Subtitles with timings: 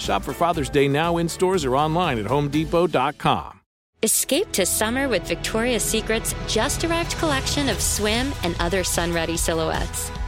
[0.00, 3.58] Shop for Father's Day now in stores or online at homedepot.com.
[4.00, 9.36] Escape to summer with Victoria's Secret's just arrived collection of swim and other sun ready
[9.36, 10.12] silhouettes.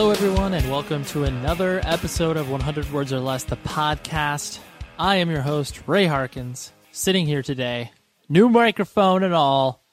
[0.00, 4.58] Hello, everyone, and welcome to another episode of 100 Words or Less, the podcast.
[4.98, 7.92] I am your host, Ray Harkins, sitting here today,
[8.26, 9.84] new microphone and all.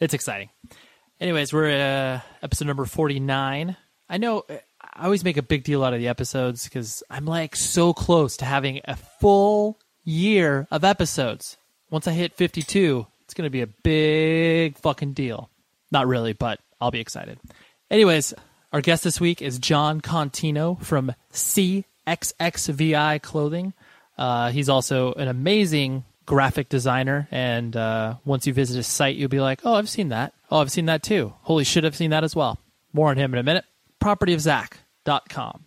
[0.00, 0.50] It's exciting.
[1.20, 3.76] Anyways, we're uh, episode number 49.
[4.08, 4.42] I know
[4.82, 8.38] I always make a big deal out of the episodes because I'm like so close
[8.38, 11.56] to having a full year of episodes.
[11.88, 15.50] Once I hit 52, it's going to be a big fucking deal.
[15.92, 17.38] Not really, but I'll be excited.
[17.92, 18.34] Anyways,
[18.72, 23.72] our guest this week is John Contino from CXXVI Clothing.
[24.18, 29.28] Uh, he's also an amazing graphic designer, and uh, once you visit his site, you'll
[29.28, 30.34] be like, "Oh, I've seen that.
[30.50, 31.32] Oh, I've seen that too.
[31.42, 32.58] Holy shit, I've seen that as well."
[32.92, 33.64] More on him in a minute.
[34.02, 35.64] Propertyofzach.com.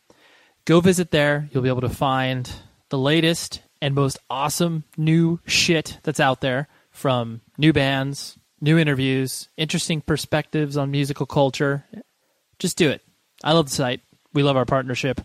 [0.66, 1.48] Go visit there.
[1.52, 2.52] You'll be able to find
[2.90, 9.48] the latest and most awesome new shit that's out there from new bands, new interviews,
[9.58, 11.86] interesting perspectives on musical culture,
[12.60, 13.02] just do it.
[13.44, 14.02] I love the site.
[14.34, 15.22] We love our partnership.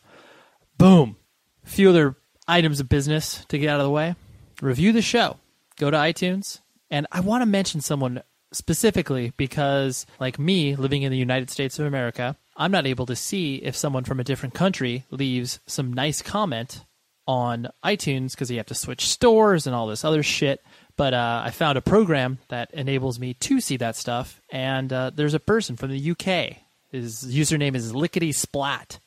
[0.78, 1.16] Boom.
[1.64, 2.16] A few other
[2.48, 4.14] items of business to get out of the way.
[4.62, 5.38] Review the show.
[5.76, 6.60] Go to iTunes.
[6.90, 8.22] And I want to mention someone
[8.52, 13.16] specifically because, like me, living in the United States of America, I'm not able to
[13.16, 16.84] see if someone from a different country leaves some nice comment
[17.26, 20.62] on iTunes because you have to switch stores and all this other shit.
[20.96, 24.40] But uh, I found a program that enables me to see that stuff.
[24.50, 26.58] And uh, there's a person from the UK
[26.94, 28.98] his username is Lickety Splat,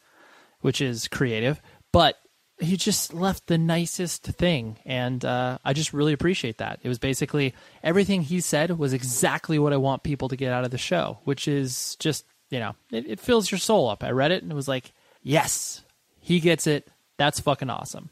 [0.61, 1.61] which is creative,
[1.91, 2.17] but
[2.59, 6.79] he just left the nicest thing, and uh, I just really appreciate that.
[6.81, 7.53] It was basically
[7.83, 11.19] everything he said was exactly what I want people to get out of the show,
[11.23, 14.03] which is just you know it, it fills your soul up.
[14.03, 15.83] I read it and it was like, yes,
[16.19, 16.89] he gets it.
[17.17, 18.09] That's fucking awesome.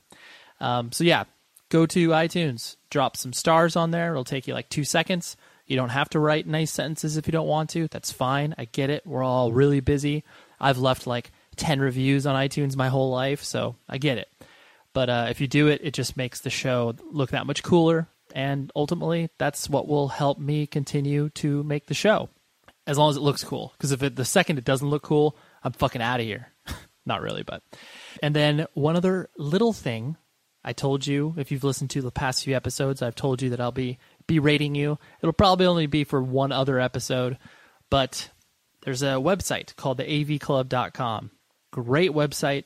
[0.60, 1.24] Um, so yeah,
[1.70, 4.12] go to iTunes, drop some stars on there.
[4.12, 5.36] It'll take you like two seconds.
[5.66, 7.88] You don't have to write nice sentences if you don't want to.
[7.88, 8.54] That's fine.
[8.58, 9.06] I get it.
[9.06, 10.24] We're all really busy.
[10.60, 14.30] I've left like 10 reviews on iTunes my whole life, so I get it.
[14.94, 18.08] But uh, if you do it, it just makes the show look that much cooler.
[18.34, 22.30] And ultimately, that's what will help me continue to make the show.
[22.88, 23.74] As long as it looks cool.
[23.78, 26.50] Because if it, the second it doesn't look cool, I'm fucking out of here.
[27.06, 27.64] Not really, but.
[28.22, 30.18] And then one other little thing
[30.64, 33.62] I told you, if you've listened to the past few episodes, I've told you that
[33.62, 34.98] I'll be be rating you.
[35.22, 37.38] It'll probably only be for one other episode,
[37.90, 38.30] but
[38.86, 41.32] there's a website called the avclub.com.
[41.72, 42.66] Great website.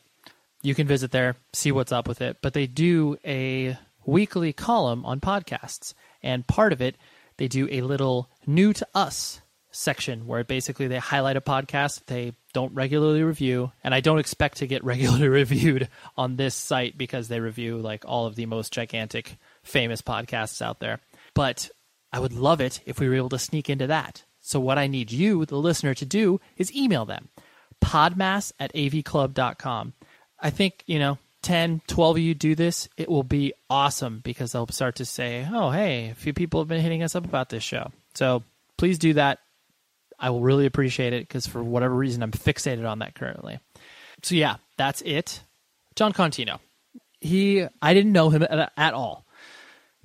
[0.61, 2.37] You can visit there, see what's up with it.
[2.41, 5.93] But they do a weekly column on podcasts.
[6.21, 6.97] And part of it,
[7.37, 9.41] they do a little new to us
[9.71, 13.71] section where basically they highlight a podcast they don't regularly review.
[13.83, 18.03] And I don't expect to get regularly reviewed on this site because they review like
[18.05, 20.99] all of the most gigantic, famous podcasts out there
[21.39, 21.69] but
[22.11, 24.25] I would love it if we were able to sneak into that.
[24.41, 27.29] So what I need you, the listener, to do is email them.
[27.81, 29.93] Podmass at avclub.com.
[30.41, 34.51] I think, you know, 10, 12 of you do this, it will be awesome because
[34.51, 37.47] they'll start to say, oh, hey, a few people have been hitting us up about
[37.47, 37.93] this show.
[38.15, 38.43] So
[38.77, 39.39] please do that.
[40.19, 43.59] I will really appreciate it because for whatever reason, I'm fixated on that currently.
[44.23, 45.41] So yeah, that's it.
[45.95, 46.59] John Contino.
[47.21, 49.25] He, I didn't know him at, at all.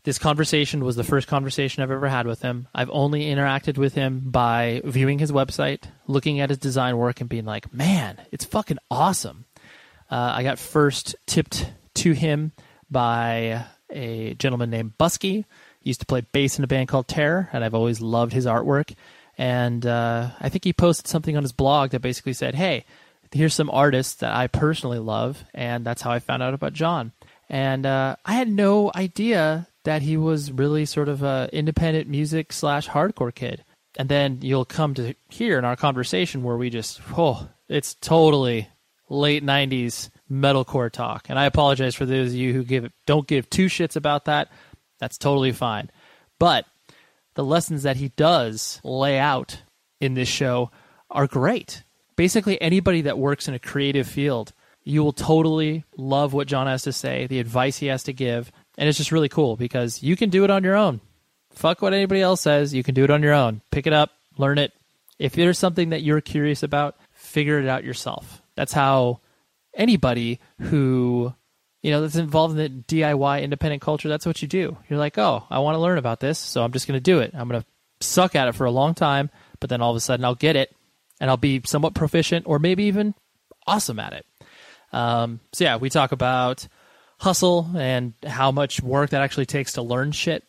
[0.04, 2.68] This conversation was the first conversation I've ever had with him.
[2.74, 7.28] I've only interacted with him by viewing his website, looking at his design work, and
[7.28, 9.46] being like, man, it's fucking awesome.
[10.10, 12.52] Uh, I got first tipped to him
[12.90, 15.22] by a gentleman named Buske.
[15.80, 18.44] He used to play bass in a band called Terror, and I've always loved his
[18.44, 18.94] artwork.
[19.38, 22.84] And uh, I think he posted something on his blog that basically said, hey,
[23.32, 25.42] here's some artists that I personally love.
[25.54, 27.12] And that's how I found out about John.
[27.48, 32.52] And uh, I had no idea that he was really sort of a independent music
[32.52, 33.64] slash hardcore kid.
[33.96, 38.69] And then you'll come to hear in our conversation where we just, oh, it's totally
[39.08, 41.26] late 90s metalcore talk.
[41.28, 44.48] And I apologize for those of you who give don't give two shits about that.
[44.98, 45.90] That's totally fine.
[46.38, 46.66] But
[47.34, 49.62] the lessons that he does lay out
[50.00, 50.70] in this show
[51.10, 51.82] are great.
[52.16, 54.52] Basically anybody that works in a creative field,
[54.82, 58.52] you will totally love what John has to say, the advice he has to give,
[58.76, 61.00] and it's just really cool because you can do it on your own.
[61.53, 63.61] Fuck what anybody else says, you can do it on your own.
[63.71, 64.73] Pick it up, learn it.
[65.19, 68.43] If there's something that you're curious about, figure it out yourself.
[68.56, 69.21] That's how
[69.75, 71.35] anybody who
[71.82, 74.09] you know that's involved in the DIY independent culture.
[74.09, 74.76] That's what you do.
[74.88, 77.21] You're like, oh, I want to learn about this, so I'm just going to do
[77.21, 77.32] it.
[77.35, 77.67] I'm going to
[78.00, 79.31] suck at it for a long time,
[79.61, 80.75] but then all of a sudden I'll get it,
[81.21, 83.15] and I'll be somewhat proficient, or maybe even
[83.67, 84.26] awesome at it.
[84.93, 86.67] Um, so yeah, we talk about
[87.19, 90.44] hustle and how much work that actually takes to learn shit.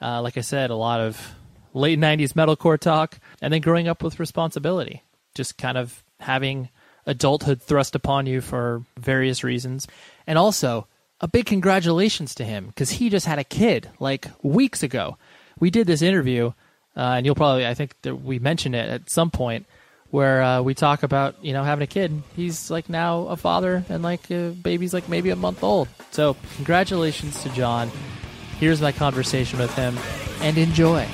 [0.00, 1.34] Uh, like I said, a lot of
[1.74, 5.02] late '90s metalcore talk, and then growing up with responsibility,
[5.34, 6.68] just kind of having
[7.06, 9.86] adulthood thrust upon you for various reasons.
[10.26, 10.86] And also,
[11.20, 15.16] a big congratulations to him because he just had a kid like weeks ago.
[15.58, 16.52] We did this interview,
[16.96, 19.66] uh, and you'll probably, I think that we mentioned it at some point,
[20.10, 22.22] where uh, we talk about you know having a kid.
[22.36, 25.88] He's like now a father, and like a baby's like maybe a month old.
[26.10, 27.90] So congratulations to John.
[28.58, 29.96] Here's my conversation with him,
[30.42, 31.06] and enjoy.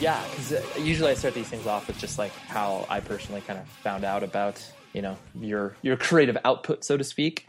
[0.00, 3.58] Yeah, because usually I start these things off with just like how I personally kind
[3.58, 7.48] of found out about you know your your creative output, so to speak.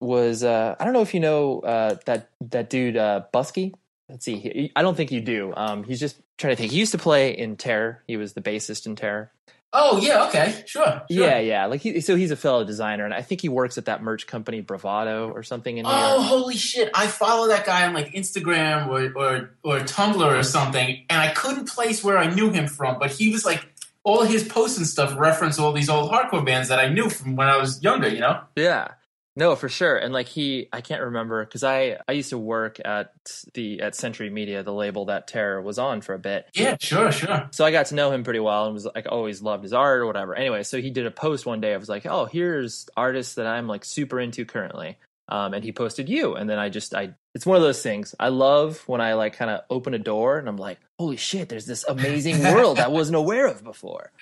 [0.00, 3.72] Was uh, I don't know if you know uh, that that dude uh, Buske.
[4.08, 4.36] Let's see.
[4.36, 5.52] He, I don't think you do.
[5.56, 6.72] Um, he's just trying to think.
[6.72, 8.02] He used to play in Terror.
[8.06, 9.30] He was the bassist in Terror.
[9.74, 10.84] Oh yeah, okay, sure.
[10.84, 11.02] sure.
[11.08, 11.64] Yeah, yeah.
[11.66, 14.26] Like he, so he's a fellow designer, and I think he works at that merch
[14.26, 16.26] company Bravado or something in Oh, York.
[16.28, 16.90] holy shit!
[16.94, 21.32] I follow that guy on like Instagram or, or or Tumblr or something, and I
[21.32, 23.66] couldn't place where I knew him from, but he was like
[24.04, 27.36] all his posts and stuff reference all these old hardcore bands that I knew from
[27.36, 28.08] when I was younger.
[28.08, 28.40] You know?
[28.56, 28.88] Yeah.
[29.34, 29.96] No, for sure.
[29.96, 33.12] And like he, I can't remember because I I used to work at
[33.54, 36.46] the at Century Media, the label that Terror was on for a bit.
[36.54, 37.48] Yeah, sure, sure.
[37.50, 40.00] So I got to know him pretty well and was like always loved his art
[40.00, 40.34] or whatever.
[40.34, 41.72] Anyway, so he did a post one day.
[41.72, 44.98] I was like, oh, here's artists that I'm like super into currently.
[45.28, 48.14] Um, and he posted you, and then I just I it's one of those things.
[48.20, 51.48] I love when I like kind of open a door and I'm like, holy shit,
[51.48, 54.12] there's this amazing world I wasn't aware of before.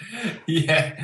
[0.47, 1.03] Yeah,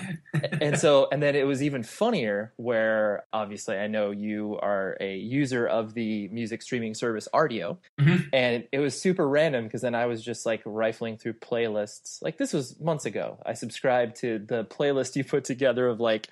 [0.60, 5.16] and so and then it was even funnier where obviously i know you are a
[5.16, 8.28] user of the music streaming service rdio Mhm.
[8.32, 12.36] and it was super random because then i was just like rifling through playlists like
[12.38, 16.28] this was months ago i subscribed to the playlist you put together of like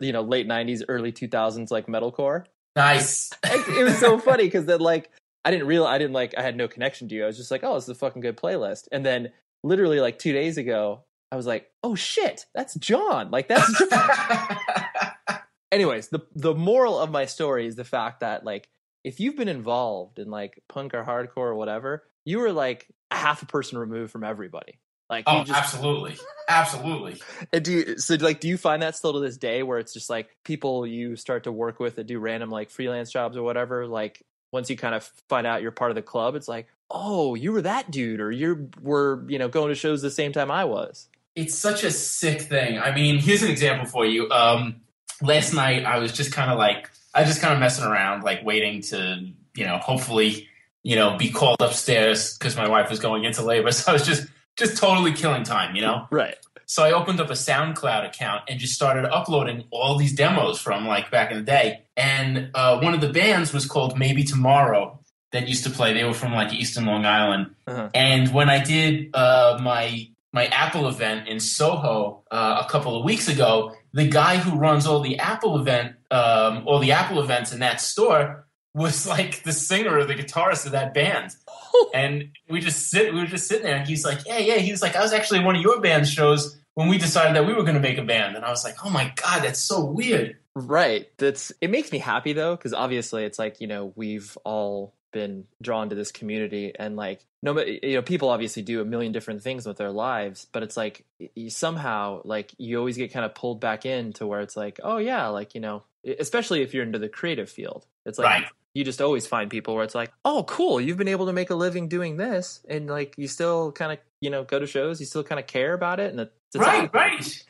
[0.00, 2.44] you know late 90s early 2000s like metalcore
[2.76, 3.30] nice.
[3.44, 5.10] it was so funny because then like
[5.44, 7.24] I didn't realize I didn't like I had no connection to you.
[7.24, 8.88] I was just like, oh, this is a fucking good playlist.
[8.92, 13.30] And then literally like two days ago, I was like, oh shit, that's John.
[13.30, 15.38] Like that's John.
[15.72, 18.68] Anyways, the the moral of my story is the fact that like
[19.02, 23.16] if you've been involved in like punk or hardcore or whatever, you were like a
[23.16, 24.78] half a person removed from everybody.
[25.10, 26.16] Like oh, just absolutely,
[26.48, 27.20] absolutely.
[27.52, 29.92] and do you, so like do you find that still to this day where it's
[29.92, 33.42] just like people you start to work with that do random like freelance jobs or
[33.42, 36.68] whatever like once you kind of find out you're part of the club it's like
[36.90, 40.32] oh you were that dude or you were you know going to shows the same
[40.32, 42.78] time I was it's such a sick thing.
[42.78, 44.30] I mean, here's an example for you.
[44.30, 44.82] Um,
[45.20, 48.22] last night I was just kind of like I was just kind of messing around,
[48.22, 50.48] like waiting to you know hopefully
[50.82, 53.70] you know be called upstairs because my wife was going into labor.
[53.72, 56.06] So I was just just totally killing time, you know.
[56.10, 56.36] Right.
[56.66, 60.86] So I opened up a SoundCloud account and just started uploading all these demos from
[60.86, 61.82] like back in the day.
[61.96, 65.00] And uh, one of the bands was called Maybe Tomorrow
[65.32, 65.92] that used to play.
[65.92, 67.54] They were from like Eastern Long Island.
[67.66, 67.90] Uh-huh.
[67.92, 73.04] And when I did uh, my my Apple event in Soho uh, a couple of
[73.04, 77.52] weeks ago, the guy who runs all the Apple event, um, all the Apple events
[77.52, 78.43] in that store,
[78.74, 81.34] was like the singer or the guitarist of that band.
[81.76, 81.90] Oh.
[81.94, 84.70] and we just sit, we were just sitting there, and he's like, "Yeah, yeah." He
[84.70, 87.52] was like, "I was actually one of your band shows when we decided that we
[87.54, 89.84] were going to make a band," and I was like, "Oh my god, that's so
[89.84, 91.08] weird." Right.
[91.18, 95.46] That's it makes me happy though, because obviously it's like, you know, we've all been
[95.62, 99.44] drawn to this community and like no you know people obviously do a million different
[99.44, 101.04] things with their lives but it's like
[101.36, 104.80] you somehow like you always get kind of pulled back in to where it's like
[104.82, 105.84] oh yeah like you know
[106.18, 108.50] especially if you're into the creative field it's like Right.
[108.74, 111.50] You just always find people where it's like oh cool you've been able to make
[111.50, 115.00] a living doing this and like you still kind of you know go to shows
[115.00, 117.44] you still kind of care about it and it's, it's right, right.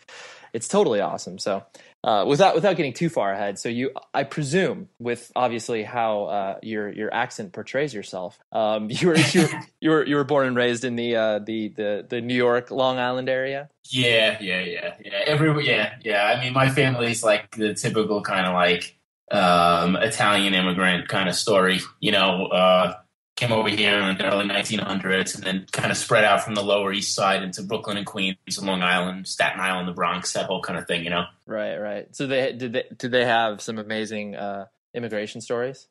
[0.55, 1.39] it's totally awesome.
[1.39, 1.65] So,
[2.03, 6.59] uh, without without getting too far ahead, so you, I presume, with obviously how uh,
[6.63, 9.49] your your accent portrays yourself, um, you were you were,
[9.81, 12.71] you were you were born and raised in the uh, the the the New York
[12.71, 13.69] Long Island area.
[13.91, 15.21] Yeah, yeah, yeah, yeah.
[15.27, 16.25] Every yeah, yeah.
[16.25, 18.97] I mean, my family's like the typical kind of like
[19.31, 21.81] um, Italian immigrant kind of story.
[22.01, 22.95] You know, uh,
[23.37, 26.63] came over here in the early 1900s, and then kind of spread out from the
[26.63, 30.47] Lower East Side into Brooklyn and Queens, and Long Island, Staten Island, the Bronx, that
[30.47, 31.05] whole kind of thing.
[31.05, 31.25] You know.
[31.47, 32.15] Right, right.
[32.15, 35.89] So they did they did they have some amazing uh, immigration stories?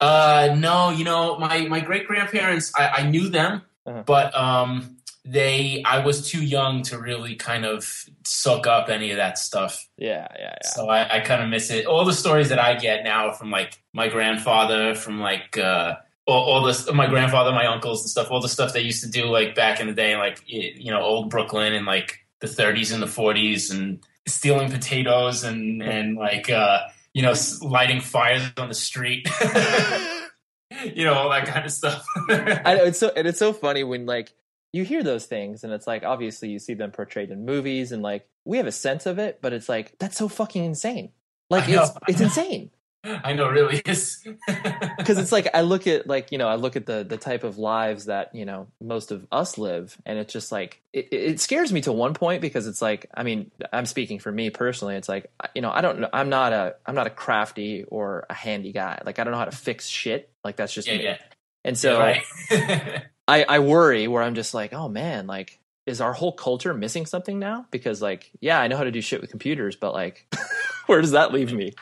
[0.00, 4.02] Uh, no, you know, my my great grandparents, I, I knew them, Uh-huh.
[4.04, 9.18] but um, they, I was too young to really kind of soak up any of
[9.18, 9.86] that stuff.
[9.96, 10.68] Yeah, yeah, yeah.
[10.70, 11.86] So I, I kind of miss it.
[11.86, 15.94] All the stories that I get now from like my grandfather, from like uh,
[16.26, 18.30] all, all this, my grandfather, my uncles and stuff.
[18.30, 21.00] All the stuff they used to do like back in the day, like you know,
[21.00, 26.50] old Brooklyn and like the 30s and the 40s, and stealing potatoes and and like
[26.50, 26.80] uh,
[27.14, 29.28] you know, lighting fires on the street.
[30.94, 32.04] you know, all that kind of stuff.
[32.28, 34.32] I know it's so and it's so funny when like
[34.72, 38.02] you hear those things and it's like obviously you see them portrayed in movies and
[38.02, 41.12] like we have a sense of it, but it's like that's so fucking insane.
[41.50, 42.70] Like know, it's it's insane
[43.04, 44.24] I know, it really is.
[44.96, 47.42] because it's like I look at like you know I look at the the type
[47.42, 51.40] of lives that you know most of us live and it's just like it, it
[51.40, 54.94] scares me to one point because it's like I mean I'm speaking for me personally
[54.94, 58.24] it's like you know I don't know I'm not a I'm not a crafty or
[58.30, 60.96] a handy guy like I don't know how to fix shit like that's just yeah,
[60.96, 61.18] me yeah.
[61.64, 62.22] and so right.
[63.28, 67.06] I, I worry where I'm just like, oh man, like, is our whole culture missing
[67.06, 67.66] something now?
[67.70, 70.26] Because like, yeah, I know how to do shit with computers, but like,
[70.86, 71.72] where does that leave me?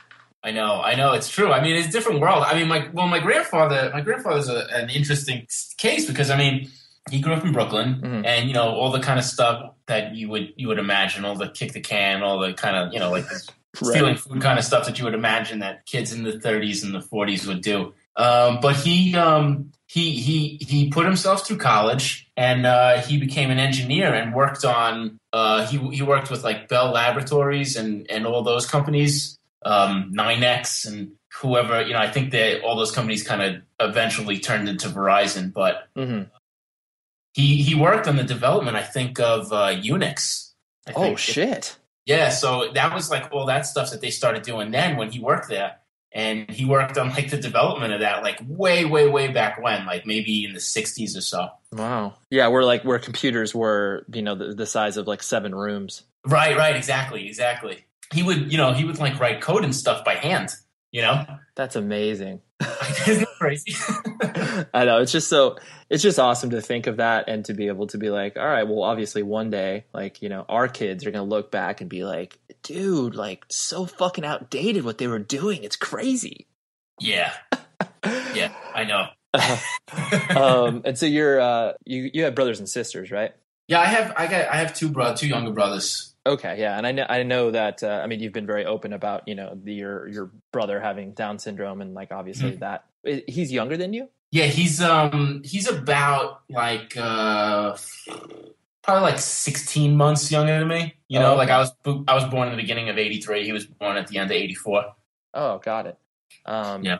[0.43, 1.53] I know, I know, it's true.
[1.53, 2.43] I mean, it's a different world.
[2.47, 6.71] I mean, my well, my grandfather, my grandfather's a, an interesting case because I mean,
[7.11, 8.27] he grew up in Brooklyn, Mhm.
[8.27, 11.35] and you know all the kind of stuff that you would you would imagine, all
[11.35, 13.27] the kick the can, all the kind of you know like
[13.77, 16.95] stealing food kind of stuff that you would imagine that kids in the 30s and
[16.95, 17.93] the 40s would do.
[18.21, 23.51] Um, but he um, he he he put himself through college and uh, he became
[23.51, 28.27] an engineer and worked on uh, he he worked with like Bell Laboratories and and
[28.27, 31.99] all those companies, um, NYNEX and whoever you know.
[31.99, 36.25] I think that all those companies kind of eventually turned into Verizon, but hmm
[37.33, 38.77] he he worked on the development.
[38.77, 40.51] I think of uh, Unix.
[40.87, 41.19] I Oh think.
[41.19, 41.79] shit!
[42.05, 45.21] Yeah, so that was like all that stuff that they started doing then when he
[45.21, 45.77] worked there.
[46.13, 49.87] And he worked on like the development of that like way, way, way back when,
[49.87, 51.49] like maybe in the sixties or so.
[51.73, 52.15] Wow.
[52.31, 56.03] Yeah, we're like where computers were, you know, the, the size of like seven rooms.
[56.27, 57.85] Right, right, exactly, exactly.
[58.13, 60.55] He would, you know, he would like write code and stuff by hand,
[60.91, 61.25] you know?
[61.55, 62.41] That's amazing.
[63.07, 63.75] Isn't that crazy?
[64.75, 65.57] I know it's just so
[65.89, 68.47] it's just awesome to think of that and to be able to be like, all
[68.47, 71.89] right, well, obviously one day, like you know, our kids are gonna look back and
[71.89, 75.65] be like, dude, like so fucking outdated what they were doing.
[75.65, 76.47] It's crazy.
[76.99, 77.33] yeah.
[78.35, 79.07] Yeah, I know.
[80.41, 83.33] um, and so you're uh, you you have brothers and sisters, right?
[83.69, 86.15] Yeah, I have I got I have two bro two younger brothers.
[86.27, 87.83] Okay, yeah, and I know I know that.
[87.83, 91.13] Uh, I mean, you've been very open about you know the, your your brother having
[91.13, 94.09] Down syndrome and like obviously that he's younger than you.
[94.33, 97.77] Yeah, he's um he's about like uh
[98.83, 100.95] probably like 16 months younger than me.
[101.09, 101.51] You know, Oh, like.
[101.51, 101.73] I was
[102.09, 104.37] I was born in the beginning of 83, he was born at the end of
[104.37, 104.85] 84.
[105.35, 105.99] Oh, got it.
[106.47, 106.99] Um, Yeah.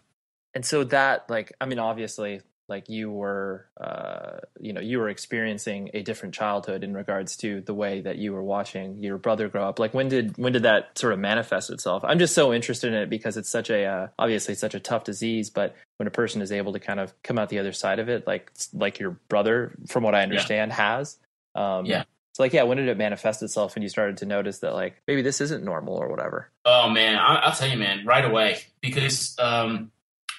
[0.55, 5.09] And so that, like, I mean, obviously, like you were, uh, you know, you were
[5.09, 9.49] experiencing a different childhood in regards to the way that you were watching your brother
[9.49, 9.79] grow up.
[9.79, 12.05] Like, when did when did that sort of manifest itself?
[12.05, 15.05] I'm just so interested in it because it's such a uh, obviously such a tough
[15.05, 17.99] disease, but when a person is able to kind of come out the other side
[18.01, 21.17] of it, like like your brother, from what I understand, has.
[21.55, 22.05] Um, Yeah.
[22.33, 25.03] So like, yeah, when did it manifest itself and you started to notice that like
[25.09, 26.49] maybe this isn't normal or whatever?
[26.65, 29.91] Oh man, I, I'll tell you, man, right away because um,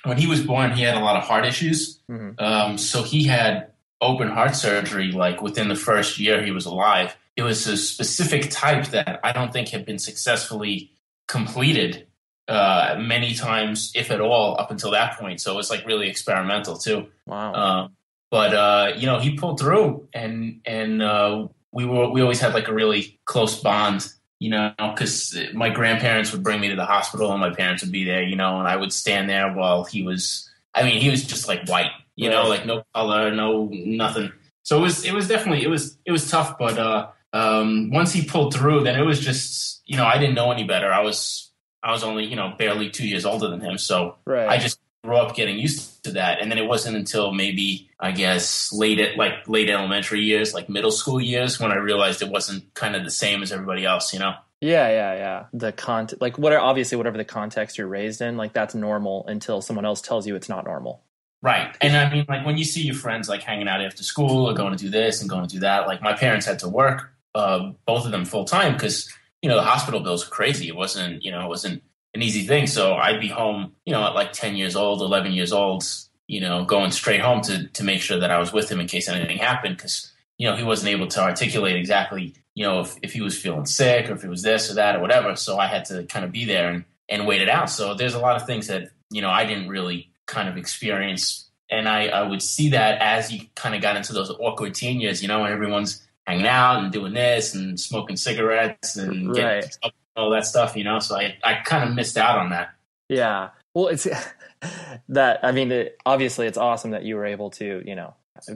[0.04, 2.00] when he was born, he had a lot of heart issues.
[2.10, 2.42] Mhm.
[2.42, 7.16] Um, so he had open heart surgery like within the first year he was alive.
[7.36, 10.92] It was a specific type that I don't think had been successfully
[11.28, 12.08] completed
[12.48, 15.40] uh, many times, if at all, up until that point.
[15.40, 17.08] So it was like really experimental too.
[17.26, 17.54] Wow.
[17.54, 17.96] Um,
[18.32, 22.54] but uh, you know, he pulled through, and and uh, we were we always had
[22.54, 24.08] like a really close bond.
[24.40, 27.92] You know, because my grandparents would bring me to the hospital, and my parents would
[27.92, 28.24] be there.
[28.24, 30.50] You know, and I would stand there while he was.
[30.74, 31.92] I mean, he was just like white.
[32.16, 34.32] You know, like no color, no nothing.
[34.64, 36.58] So it was it was definitely it was it was tough.
[36.58, 40.36] But uh, um, once he pulled through, then it was just you know I didn't
[40.36, 40.92] know any better.
[40.92, 41.52] I was
[41.84, 44.48] I was only you know barely two years older than him, so right.
[44.48, 48.12] I just grew up getting used to that, and then it wasn't until maybe I
[48.12, 52.30] guess late at like late elementary years, like middle school years, when I realized it
[52.30, 54.14] wasn't kind of the same as everybody else.
[54.14, 54.34] You know?
[54.62, 55.46] Yeah, yeah, yeah.
[55.54, 59.26] The content, like what, are obviously, whatever the context you're raised in, like that's normal
[59.28, 61.04] until someone else tells you it's not normal.
[61.42, 61.76] Right.
[61.82, 64.54] And I mean, like when you see your friends like hanging out after school or
[64.54, 67.12] going to do this and going to do that, like my parents had to work,
[67.34, 70.68] uh, both of them full time because you know the hospital bills were crazy.
[70.68, 71.82] It wasn't, you know, it wasn't
[72.14, 72.68] an easy thing.
[72.68, 75.84] So I'd be home, you know, at like ten years old, eleven years old,
[76.28, 78.88] you know, going straight home to to make sure that I was with him in
[78.88, 82.96] case anything happened because you know he wasn't able to articulate exactly, you know, if
[83.02, 85.36] if he was feeling sick or if it was this or that or whatever.
[85.36, 87.70] So I had to kind of be there and and wait it out.
[87.70, 91.48] So there's a lot of things that you know I didn't really kind of experience.
[91.70, 95.00] And I, I would see that as you kind of got into those awkward teen
[95.00, 99.44] years, you know, when everyone's hanging out and doing this and smoking cigarettes and getting
[99.44, 99.78] Right.
[100.22, 101.00] All that stuff, you know.
[101.00, 102.70] So I, I kind of missed out on that.
[103.10, 103.50] Yeah.
[103.74, 104.08] Well, it's
[105.10, 105.40] that.
[105.44, 108.14] I mean, it, obviously, it's awesome that you were able to, you know,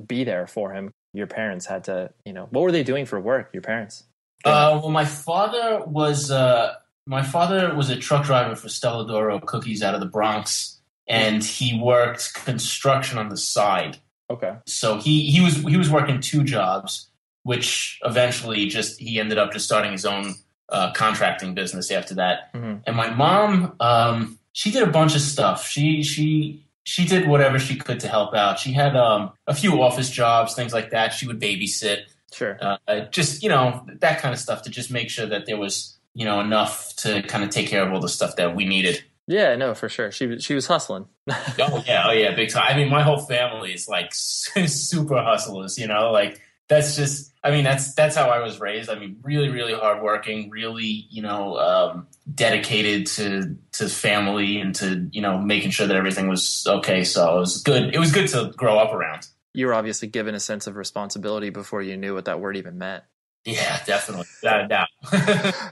[0.08, 0.92] be there for him.
[1.14, 3.50] Your parents had to, you know, what were they doing for work?
[3.54, 4.04] Your parents.
[4.44, 6.76] Uh, well, my father was uh,
[7.08, 11.44] my father was a truck driver for Stella D'oro Cookies out of the Bronx, and
[11.44, 13.98] he worked construction on the side.
[14.28, 14.56] Okay.
[14.66, 17.10] so he he was he was working two jobs,
[17.44, 20.34] which eventually just he ended up just starting his own
[20.70, 22.54] uh, contracting business after that.
[22.54, 22.82] Mhm.
[22.88, 25.68] And my mom, um, she did a bunch of stuff.
[25.68, 28.60] She she she did whatever she could to help out.
[28.60, 31.14] She had um, a few office jobs, things like that.
[31.14, 32.58] She would babysit, Sure.
[32.62, 35.98] uh, just you know that kind of stuff to just make sure that there was
[36.14, 39.04] you know enough to kind of take care of all the stuff that we needed.
[39.28, 39.56] Yeah.
[39.56, 40.12] No, for sure.
[40.12, 41.08] She was she was hustling.
[41.28, 42.66] Oh yeah, oh yeah, big time.
[42.68, 45.78] I mean, my whole family is like super hustlers.
[45.80, 47.32] You know, like that's just.
[47.44, 48.90] I mean, that's that's how I was raised.
[48.90, 55.08] I mean, really, really hardworking, really, you know, um, dedicated to to family and to
[55.12, 57.04] you know making sure that everything was okay.
[57.04, 57.94] So it was good.
[57.94, 59.28] It was good to grow up around.
[59.54, 62.78] you were obviously given a sense of responsibility before you knew what that word even
[62.78, 63.04] meant.
[63.46, 64.88] Yeah, definitely, without a doubt.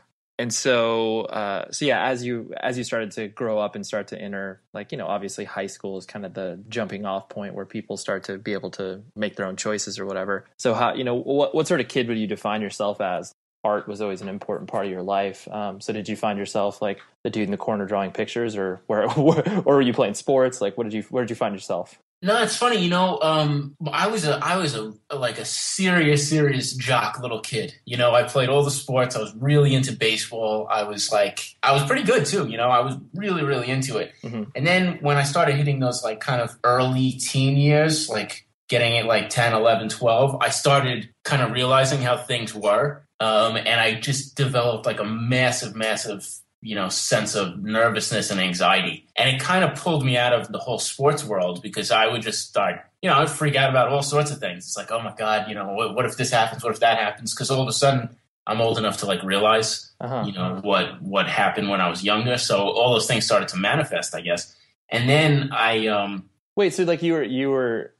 [0.39, 4.08] and so uh, so yeah as you as you started to grow up and start
[4.08, 7.54] to enter like you know obviously high school is kind of the jumping off point
[7.54, 10.46] where people start to be able to make their own choices or whatever.
[10.58, 13.34] So how you know what what sort of kid would you define yourself as?
[13.65, 15.48] Art was always an important part of your life.
[15.48, 18.82] Um, so did you find yourself like the dude in the corner drawing pictures or
[18.88, 20.60] where or were you playing sports?
[20.60, 23.20] Like what did you where did you find yourself No, it's funny, you know.
[23.22, 27.76] Um, I was a, I was a like a serious, serious jock little kid.
[27.84, 29.18] You know, I played all the sports.
[29.18, 30.66] I was really into baseball.
[30.72, 32.48] I was like, I was pretty good too.
[32.48, 34.14] You know, I was really, really into it.
[34.24, 34.50] Mhm.
[34.56, 38.94] And then when I started hitting those like kind of early teen years, like getting
[38.94, 43.04] it like 10, 11, 12, I started kind of realizing how things were.
[43.20, 46.26] Um, and I just developed like a massive, massive
[46.63, 49.06] you know sense of nervousness and anxiety.
[49.15, 52.21] And it kind of pulled me out of the whole sports world because i would
[52.21, 54.65] just start you know i'd freak out about all sorts of things.
[54.65, 56.63] It's like oh my god you know what, what if this happens?
[56.63, 57.34] What if that happens?
[57.34, 58.10] Because all of a sudden
[58.47, 60.23] i'm old enough to like realize uh-huh.
[60.26, 62.38] you know what what happened when i was younger.
[62.38, 64.56] So all those things started to manifest i guess.
[64.89, 67.93] And then i um wait so like you were you were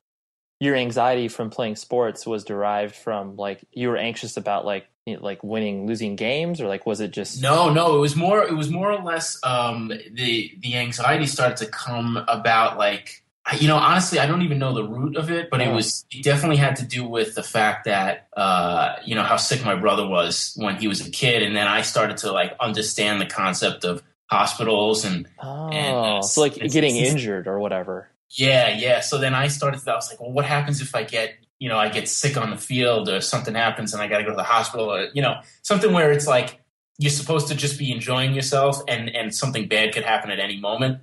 [0.60, 5.16] your anxiety from playing sports was derived from like you were anxious about like you
[5.16, 8.44] know, like winning losing games or like was it just No, no, it was more.
[8.44, 13.24] It was more or less um, the the anxiety started to come about like
[13.60, 16.24] you know honestly I don't even know the root of it, but it was it
[16.24, 20.08] definitely had to do with the fact that uh, you know how sick my brother
[20.08, 23.84] was when he was a kid, and then I started to like understand the concept
[23.84, 29.02] of hospitals and oh and, so like getting injured or whatever yeah, yeah.
[29.02, 29.82] So then I started.
[29.82, 32.38] To, I was like, well, what happens if I get, you know, I get sick
[32.38, 35.08] on the field or something happens and I got to go to the hospital or,
[35.14, 36.60] you know, something where it's like
[36.98, 40.60] you're supposed to just be enjoying yourself and and something bad could happen at any
[40.60, 41.00] moment.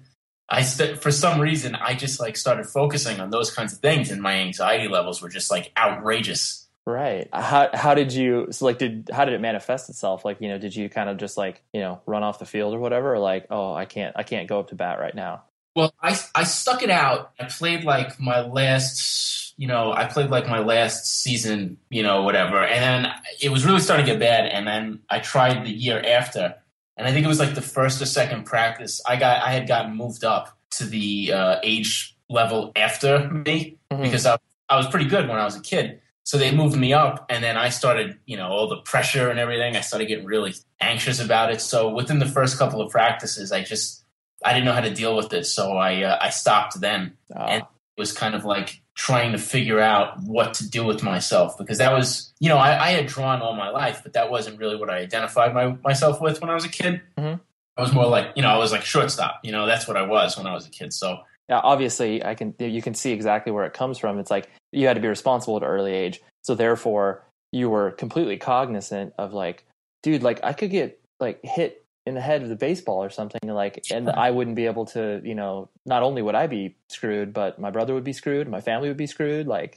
[0.49, 4.11] I st- for some reason I just like started focusing on those kinds of things
[4.11, 6.69] and my anxiety levels were just like outrageous.
[6.87, 7.29] Right.
[7.33, 10.25] How how did you so like did how did it manifest itself?
[10.25, 12.75] Like, you know, did you kind of just like, you know, run off the field
[12.75, 15.45] or whatever or like, oh, I can't I can't go up to bat right now.
[15.77, 17.33] Well, I I stuck it out.
[17.39, 22.23] I played like my last, you know, I played like my last season, you know,
[22.23, 22.65] whatever.
[22.65, 24.47] And then it was really starting to get bad.
[24.47, 26.55] And then I tried the year after,
[26.97, 29.03] and I think it was like the first or second practice.
[29.07, 34.03] I got I had gotten moved up to the uh, age level after me Mhm.
[34.03, 34.39] because I,
[34.71, 36.01] I was pretty good when I was a kid.
[36.23, 39.39] So they moved me up, and then I started, you know, all the pressure and
[39.39, 39.77] everything.
[39.77, 41.61] I started getting really anxious about it.
[41.61, 44.05] So within the first couple of practices, I just
[44.43, 45.45] I didn't know how to deal with it.
[45.45, 47.03] So I uh, I stopped then
[47.37, 47.63] Uh, and
[48.01, 51.93] was kind of like trying to figure out what to do with myself because that
[51.93, 54.91] was you know I, I had drawn all my life, but that wasn't really what
[54.91, 57.01] I identified my, myself with when I was a kid.
[57.19, 57.41] Mhm.
[57.77, 59.41] I was more like you know I was like shortstop.
[59.45, 60.93] You know that's what I was when I was a kid.
[60.93, 64.19] So yeah, obviously I can you can see exactly where it comes from.
[64.19, 66.21] It's like you had to be responsible at an early age.
[66.43, 69.67] So therefore you were completely cognizant of like,
[70.03, 73.41] dude, like I could get like hit in the head of a baseball or something
[73.45, 77.33] like and I wouldn't be able to, you know, not only would I be screwed,
[77.33, 79.47] but my brother would be screwed, my family would be screwed.
[79.47, 79.77] Like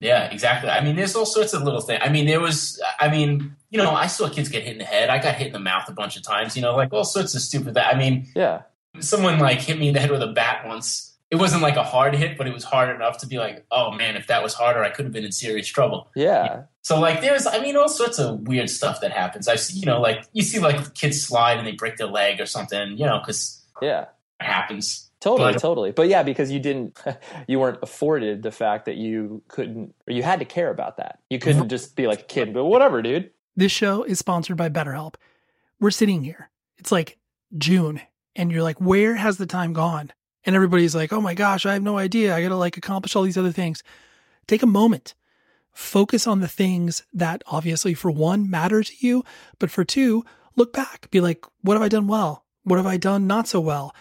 [0.00, 0.68] Yeah, exactly.
[0.68, 2.00] I mean, there's all sorts of little things.
[2.04, 4.84] I mean, there was, I mean, you know, I saw kids get hit in the
[4.84, 5.08] head.
[5.08, 6.56] I got hit in the mouth a bunch of times.
[6.56, 7.74] You know, like all sorts of stupid.
[7.74, 8.62] that I mean, yeah.
[8.98, 11.11] someone like hit me in the head with a bat once.
[11.32, 13.90] It wasn't like a hard hit, but it was hard enough to be like, oh
[13.90, 16.10] man, if that was harder, I could have been in serious trouble.
[16.14, 16.64] Yeah.
[16.82, 19.48] So like, there's, I mean, all sorts of weird stuff that happens.
[19.48, 22.38] I see, you know, like you see like kids slide and they break their leg
[22.38, 24.02] or something, you know, because Yeah.
[24.40, 25.08] it happens.
[25.20, 25.92] Totally, But- totally.
[25.92, 26.98] But yeah, because you didn't,
[27.48, 31.20] you weren't afforded the fact that you couldn't, or you had to care about that.
[31.30, 33.30] You couldn't just be like a kid, but whatever, dude.
[33.56, 35.14] This show is sponsored by BetterHelp.
[35.80, 36.50] We're sitting here.
[36.78, 37.18] It's like
[37.56, 38.00] June,
[38.36, 40.10] and you're like, where has the time gone?
[40.44, 42.34] And everybody's like, oh my gosh, I have no idea.
[42.34, 43.82] I got to like accomplish all these other things.
[44.46, 45.14] Take a moment.
[45.72, 49.24] Focus on the things that obviously, for one, matter to you,
[49.58, 50.24] but for two,
[50.56, 51.10] look back.
[51.10, 52.44] Be like, what have I done well?
[52.64, 53.94] What have I done not so well?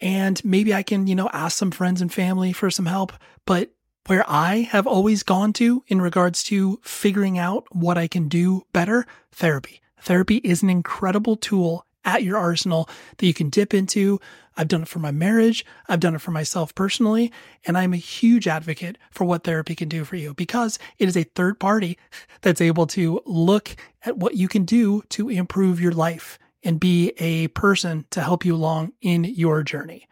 [0.00, 3.12] And maybe I can, you know, ask some friends and family for some help.
[3.44, 3.70] But
[4.06, 8.64] where I have always gone to in regards to figuring out what I can do
[8.72, 9.82] better, therapy.
[10.00, 14.18] Therapy is an incredible tool at your arsenal that you can dip into.
[14.58, 15.64] I've done it for my marriage.
[15.88, 17.32] I've done it for myself personally.
[17.64, 21.16] And I'm a huge advocate for what therapy can do for you because it is
[21.16, 21.96] a third party
[22.42, 27.12] that's able to look at what you can do to improve your life and be
[27.18, 30.08] a person to help you along in your journey.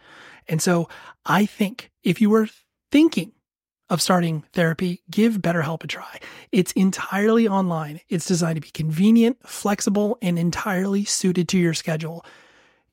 [0.48, 0.88] And so
[1.26, 2.48] I think if you were
[2.92, 3.32] thinking
[3.88, 6.18] of starting therapy, give BetterHelp a try.
[6.52, 8.00] It's entirely online.
[8.09, 12.24] It's designed to be convenient, flexible, and entirely suited to your schedule.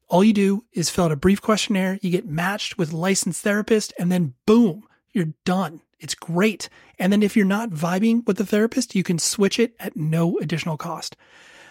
[0.08, 3.94] All you do is fill out a brief questionnaire, you get matched with licensed therapist,
[3.98, 5.82] and then boom, you're done.
[6.00, 6.70] It's great.
[7.00, 10.38] And then if you're not vibing with the therapist, you can switch it at no
[10.40, 11.16] additional cost.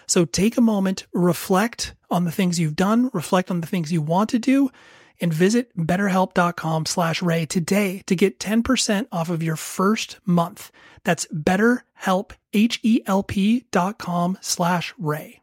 [0.07, 4.01] So take a moment, reflect on the things you've done, reflect on the things you
[4.01, 4.69] want to do,
[5.21, 10.71] and visit betterhelp.com slash ray today to get 10% off of your first month.
[11.03, 15.42] That's betterhelp, H-E-L-P dot com slash ray.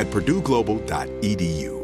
[0.00, 1.76] at purdueglobal.edu.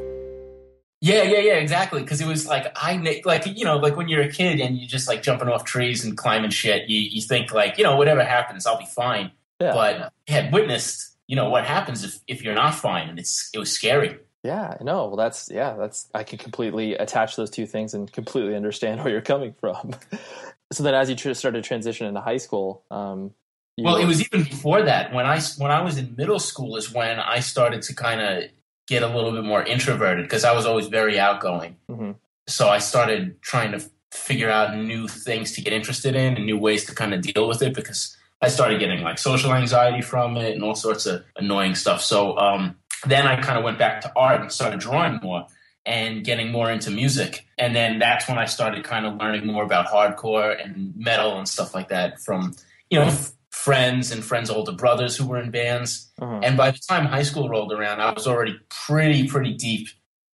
[1.02, 2.00] Yeah, yeah, yeah, exactly.
[2.00, 4.88] Because it was like I like you know like when you're a kid and you're
[4.88, 6.88] just like jumping off trees and climbing shit.
[6.88, 9.30] You you think like you know whatever happens, I'll be fine.
[9.60, 9.72] Yeah.
[9.72, 13.50] But I had witnessed you know what happens if if you're not fine, and it's
[13.52, 14.18] it was scary.
[14.42, 18.56] Yeah, no, well, that's yeah, that's I can completely attach those two things and completely
[18.56, 19.94] understand where you're coming from.
[20.72, 23.32] so then, as you tr- started to transition into high school, um, you
[23.78, 25.12] Well, were- it was even before that.
[25.12, 28.44] When I when I was in middle school is when I started to kind of
[28.88, 31.76] get a little bit more introverted because I was always very outgoing.
[31.90, 32.14] Mhm.
[32.48, 36.56] So I started trying to figure out new things to get interested in and new
[36.56, 40.36] ways to kind of deal with it because I started getting like social anxiety from
[40.36, 42.00] it and all sorts of annoying stuff.
[42.02, 45.46] So um, then I kind of went back to art and started drawing more
[45.84, 47.44] and getting more into music.
[47.58, 51.48] And then that's when I started kind of learning more about hardcore and metal and
[51.48, 52.54] stuff like that from,
[52.90, 53.32] you know, f-
[53.66, 56.12] friends and friends' older brothers who were in bands.
[56.20, 56.40] Mhm.
[56.44, 59.88] And by the time high school rolled around, I was already pretty, pretty deep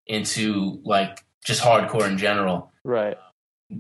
[0.07, 3.17] into like just hardcore in general right,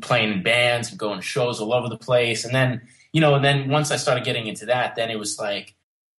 [0.00, 2.46] playing in bands and going to shows all over the place.
[2.46, 2.80] And then,
[3.12, 5.74] you know, and then once I started getting into that, then it was like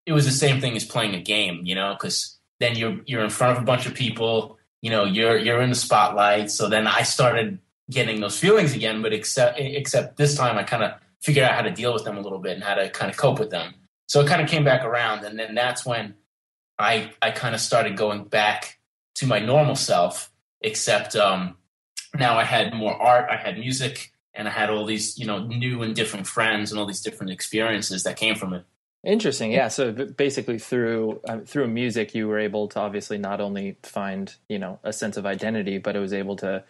[0.05, 3.23] it was the same thing as playing a game, you know, because then you're you're
[3.23, 6.51] in front of a bunch of people, you know, you're you're in the spotlight.
[6.51, 7.57] So then I started
[7.89, 10.91] getting those feelings again, but except except this time I kind of
[11.23, 13.17] figured out how to deal with them a little bit and how to kind of
[13.17, 13.73] cope with them.
[14.07, 16.15] So it kind of came back around, and then that's when
[16.77, 18.79] I I kind of started going back
[19.15, 20.31] to my normal self,
[20.61, 21.57] except um,
[22.13, 25.39] now I had more art, I had music, and I had all these, you know,
[25.39, 28.65] new and different friends and all these different experiences that came from it.
[29.03, 29.51] interesting.
[29.51, 34.35] Yeah, so basically through um, through music, you were able to obviously not only find
[34.49, 36.63] you know a sense of identity, but it was able to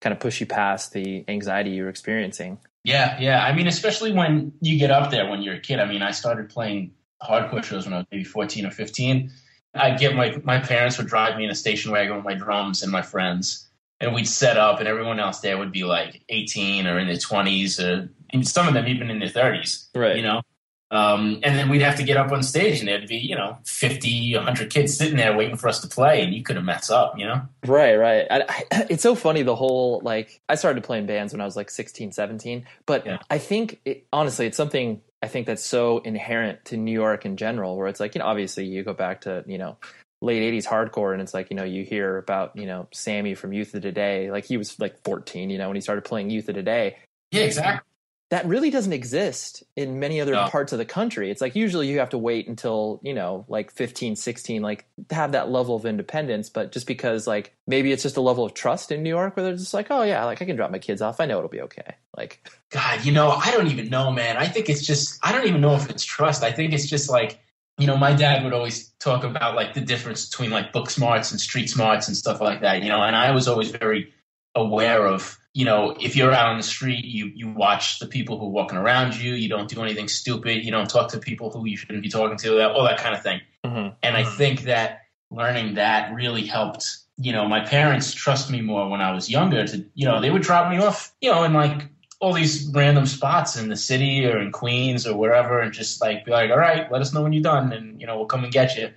[0.00, 2.58] kind of push you past the anxiety you were experiencing.
[2.84, 3.44] Yeah, yeah.
[3.44, 5.80] I mean, especially when you get up there when you're a kid.
[5.80, 9.30] I mean, I started playing hardcore shows when I was maybe 14 or 15.
[9.74, 12.82] I'd get my, my parents would drive me in a station wagon with my drums
[12.82, 13.68] and my friends,
[14.00, 17.16] and we'd set up, and everyone else there would be like 18 or in their
[17.16, 19.88] 20s, or and some of them even in their 30s.
[19.94, 20.16] Right.
[20.16, 20.42] You know?
[20.90, 23.58] Um, and then we'd have to get up on stage, and there'd be, you know,
[23.64, 27.16] 50, 100 kids sitting there waiting for us to play, and you couldn't mess up,
[27.16, 27.42] you know?
[27.64, 28.26] Right, right.
[28.30, 31.56] I, I, it's so funny the whole like I started playing bands when I was
[31.56, 33.18] like 16, 17, but Yeah.
[33.30, 37.36] I think it, honestly it's something I think that's so inherent to New York in
[37.36, 39.76] general where it's like, you know, obviously you go back to, you know,
[40.22, 43.52] late 80s hardcore and it's like, you know, you hear about, you know, Sammy from
[43.52, 46.48] Youth of Today, like he was like 14, you know, when he started playing Youth
[46.48, 46.96] of Today.
[47.32, 47.86] Yeah, exactly.
[48.30, 50.46] That really doesn't exist in many other No.
[50.48, 51.32] parts of the country.
[51.32, 55.14] It's like usually you have to wait until, you know, like 15, 16, like to
[55.16, 56.48] have that level of independence.
[56.48, 59.44] But just because, like, maybe it's just a level of trust in New York where
[59.44, 61.18] they're just like, oh, yeah, like I can drop my kids off.
[61.18, 61.96] I know it'll be okay.
[62.16, 64.36] Like, God, you know, I don't even know, man.
[64.36, 66.44] I think it's just, I don't even know if it's trust.
[66.44, 67.40] I think it's just like,
[67.78, 71.32] you know, my dad would always talk about like the difference between like book smarts
[71.32, 74.12] and street smarts and stuff like that, you know, and I was always very
[74.54, 78.38] aware of, you know, if you're out on the street, you, you watch the people
[78.38, 81.50] who are walking around you, you don't do anything stupid, you don't talk to people
[81.50, 83.40] who you shouldn't be talking to, that, all that kind of thing.
[83.64, 83.94] Mhm.
[84.02, 86.98] And I think that learning that really helped.
[87.16, 89.66] You know, my parents trust me more when I was younger.
[89.66, 91.88] To you know, they would drop me off, you know, in like
[92.20, 96.24] all these random spots in the city or in Queens or wherever, and just like
[96.24, 98.44] be like, "All right, let us know when you're done, and you know, we'll come
[98.44, 98.90] and get you."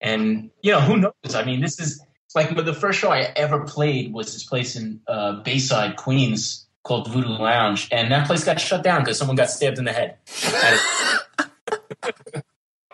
[0.00, 1.34] And you know, who knows?
[1.34, 2.02] I mean, this is
[2.34, 7.10] like the first show I ever played was this place in uh, Bayside, Queens, called
[7.10, 10.16] Voodoo Lounge, and that place got shut down because someone got stabbed in the head.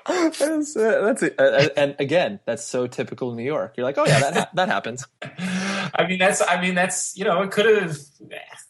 [0.39, 1.35] that's, uh, that's it.
[1.39, 3.75] Uh, and again, that's so typical New York.
[3.77, 5.07] You're like, oh, yeah, that, ha- that happens.
[5.23, 7.99] I mean, that's I mean, that's you know, it could have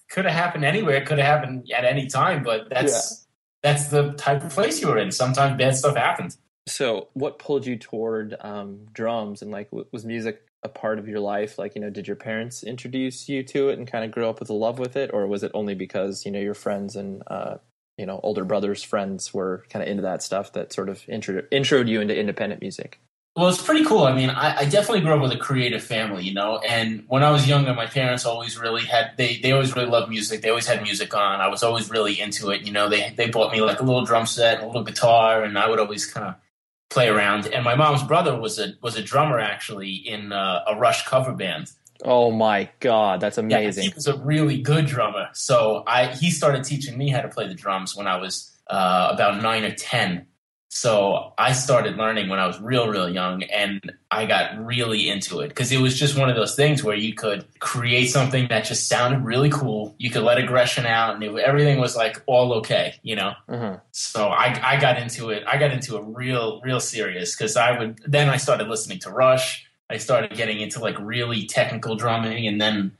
[0.09, 0.97] could have happened anywhere.
[0.97, 3.27] It could have happened at any time, but that's
[3.63, 5.11] that's the type of place you were in.
[5.11, 6.39] Sometimes bad stuff happens.
[6.67, 11.21] So, what pulled you toward um, drums and like, was music a part of your
[11.21, 11.59] life?
[11.59, 14.41] Like, you know, did your parents introduce you to it and kind of grow up
[14.41, 17.23] with a love with it, or was it only because you know your friends and
[17.27, 17.57] uh,
[17.97, 21.43] you know older brothers' friends were kind of into that stuff that sort of intro
[21.53, 23.01] introed you into independent music?
[23.39, 24.03] Well, it's pretty cool.
[24.03, 26.59] I mean, I, I definitely grew up with a creative family, you know.
[26.59, 30.11] And when I was younger, my parents always really had they they always really loved
[30.11, 30.43] music.
[30.43, 31.41] They always had music on.
[31.41, 32.63] I was always really into it.
[32.63, 35.57] You know, they they bought me like a little drum set a little guitar, and
[35.57, 36.35] I would always kind of
[36.99, 37.47] play around.
[37.47, 41.33] And my mom's brother was a was a drummer actually in uh, a Rush cover
[41.33, 41.71] band.
[42.05, 43.85] Oh my god, that's Yeah, amazing!
[43.85, 45.29] he was a really good drummer.
[45.33, 49.11] So I he started teaching me how to play the drums when I was uh,
[49.13, 50.27] about nine or ten.
[50.71, 55.41] So I started learning when I was real, real young, and I got really into
[55.41, 58.67] it because it was just one of those things where you could create something that
[58.67, 59.95] just sounded really cool.
[59.99, 63.33] You could let aggression out, and it, everything was like all okay, you know.
[63.49, 63.81] Mhm.
[63.93, 65.43] So I, I got into it.
[65.47, 68.01] I got into it real, real serious because I would.
[68.07, 69.67] Then I started listening to Rush.
[69.89, 72.93] I started getting into like really technical drumming, and then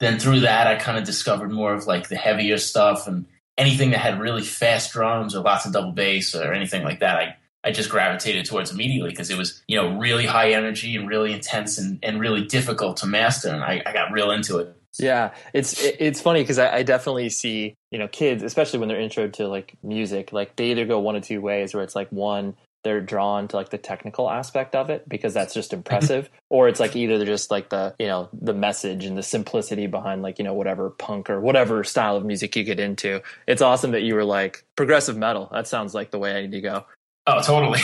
[0.00, 3.26] then through that, I kind of discovered more of like the heavier stuff and
[3.62, 7.16] anything that had really fast drums or lots of double bass or anything like that.
[7.16, 11.08] I I just gravitated towards immediately because it was, you know, really high energy and
[11.08, 13.50] really intense and, and really difficult to master.
[13.50, 14.76] And I, I got real into it.
[14.98, 19.00] Yeah, it's it's funny because I, I definitely see you know kids, especially when they're
[19.00, 22.10] intro to like music, like they either go one of two ways, where it's like
[22.10, 26.68] one they're drawn to like the technical aspect of it because that's just impressive, or
[26.68, 30.22] it's like either they're just like the you know the message and the simplicity behind
[30.22, 33.22] like you know whatever punk or whatever style of music you get into.
[33.46, 35.48] It's awesome that you were like progressive metal.
[35.52, 36.86] That sounds like the way I need to go.
[37.26, 37.78] Oh, totally.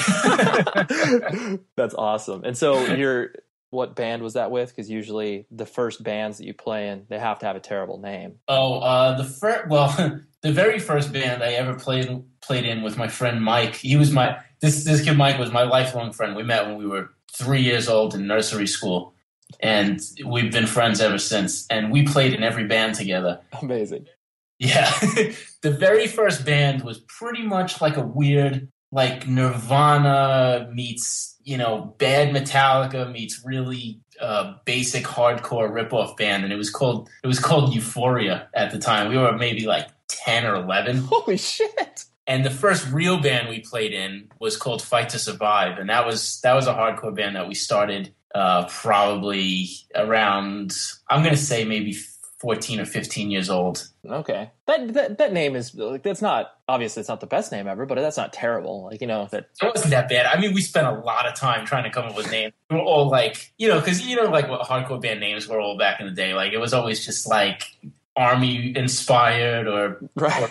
[1.77, 2.43] That's awesome.
[2.45, 3.33] And so you're
[3.71, 4.71] what band was that with?
[4.71, 7.99] Because usually the first bands that you play in, they have to have a terrible
[7.99, 8.37] name.
[8.49, 9.95] Oh, uh, the first, well,
[10.43, 13.77] the very first band I ever played played in with my friend Mike.
[13.77, 16.37] He was my this this kid Mike was my lifelong friend.
[16.37, 19.15] We met when we were three years old in nursery school,
[19.61, 21.67] and we've been friends ever since.
[21.69, 23.41] And we played in every band together.
[23.63, 24.07] Amazing.
[24.59, 24.91] Yeah,
[25.63, 31.95] the very first band was pretty much like a weird, like Nirvana meets you know
[31.99, 37.39] bad Metallica meets really uh, basic hardcore ripoff band, and it was called it was
[37.39, 39.11] called Euphoria at the time.
[39.11, 40.97] We were maybe like ten or eleven.
[41.09, 42.05] Holy shit!
[42.29, 46.07] And the first real band we played in was called Fight to Survive, and that
[46.07, 50.77] was that was a hardcore band that we started uh, probably around
[51.09, 51.97] I'm gonna say maybe
[52.41, 53.89] 14 or 15 years old.
[54.07, 57.67] Okay, that that, that name is like that's not obviously it's not the best name
[57.67, 58.85] ever, but that's not terrible.
[58.85, 60.27] Like you know that It wasn't that bad.
[60.27, 62.53] I mean, we spent a lot of time trying to come up with names.
[62.69, 65.61] We were all like, you know, because you know, like what hardcore band names were
[65.61, 66.35] all back in the day.
[66.35, 67.65] Like it was always just like
[68.15, 70.43] army inspired or, right.
[70.43, 70.51] or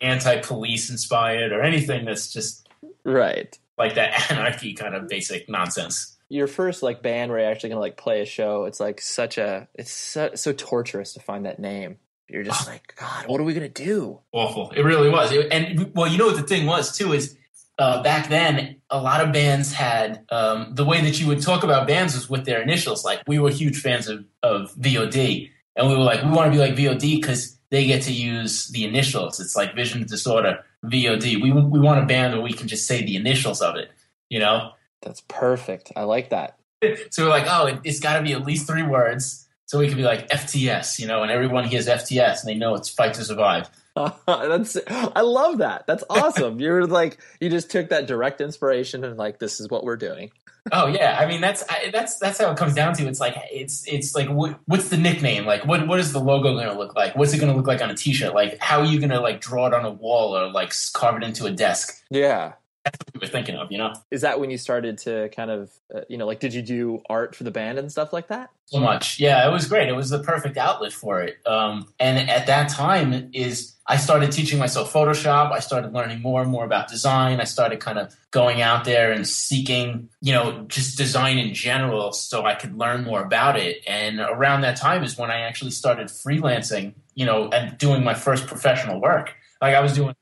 [0.00, 2.68] anti-police inspired or anything that's just
[3.04, 3.58] right.
[3.78, 6.16] like that anarchy kind of basic nonsense.
[6.28, 9.38] Your first like band where you're actually gonna like play a show, it's like such
[9.38, 11.98] a it's so, so torturous to find that name.
[12.28, 14.20] You're just like, God, what are we gonna do?
[14.32, 14.70] awful.
[14.74, 15.30] It really was.
[15.30, 17.36] It- and well, you know what the thing was too is
[17.78, 21.64] uh, back then a lot of bands had um, the way that you would talk
[21.64, 23.04] about bands was with their initials.
[23.04, 26.56] Like we were huge fans of, of VOD, and we were like, we want to
[26.56, 29.40] be like VOD because they get to use the initials.
[29.40, 31.42] It's like Vision Disorder VOD.
[31.42, 33.90] We we want a band where we can just say the initials of it.
[34.28, 34.72] You know.
[35.02, 35.92] That's perfect.
[35.96, 36.58] I like that.
[37.10, 39.44] So we're like, oh, it, it's got to be at least three words.
[39.64, 42.74] So we could be like FTS, you know, and everyone hears FTS and they know
[42.74, 43.70] it's Fight to Survive.
[44.26, 45.86] that's I love that.
[45.86, 46.60] That's awesome.
[46.60, 50.32] You're like you just took that direct inspiration and like this is what we're doing.
[50.72, 53.06] Oh yeah, I mean that's I, that's that's how it comes down to.
[53.06, 55.44] It's like it's it's like what, what's the nickname?
[55.44, 57.14] Like what what is the logo going to look like?
[57.16, 58.34] What's it going to look like on a T-shirt?
[58.34, 61.16] Like how are you going to like draw it on a wall or like carve
[61.16, 62.02] it into a desk?
[62.10, 62.54] Yeah.
[62.84, 63.94] That's what we were thinking of, you know.
[64.10, 67.02] Is that when you started to kind of uh, you know like did you do
[67.08, 68.50] art for the band and stuff like that?
[68.66, 69.46] So much, yeah.
[69.46, 69.88] It was great.
[69.88, 71.36] It was the perfect outlet for it.
[71.46, 75.52] Um, and at that time is I started teaching myself Photoshop.
[75.52, 77.40] I started learning more and more about design.
[77.40, 82.12] I started kind of going out there and seeking, you know, just design in general
[82.12, 83.82] so I could learn more about it.
[83.86, 88.14] And around that time is when I actually started freelancing, you know, and doing my
[88.14, 89.34] first professional work.
[89.60, 90.14] Like I was doing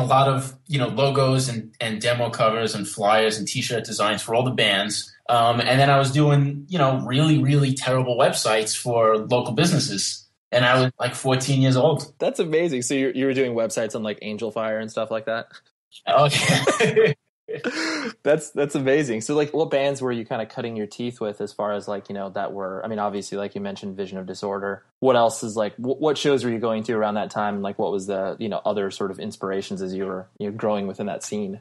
[0.00, 4.22] a lot of, you know, logos and, and demo covers and flyers and t-shirt designs
[4.22, 5.14] for all the bands.
[5.28, 10.26] Um, and then I was doing, you know, really, really terrible websites for local businesses.
[10.50, 12.12] And I was like 14 years old.
[12.18, 12.82] That's amazing.
[12.82, 15.46] So you you were doing websites on like Angelfire and stuff like that.
[16.06, 17.12] Oh, yeah.
[18.22, 19.20] that's that's amazing.
[19.20, 21.88] So like what bands were you kind of cutting your teeth with as far as
[21.88, 24.84] like, you know, that were I mean obviously like you mentioned Vision of Disorder.
[25.00, 27.62] What else is like wh- what shows were you going to around that time?
[27.62, 30.56] Like what was the, you know, other sort of inspirations as you were, you know,
[30.56, 31.60] growing within that scene?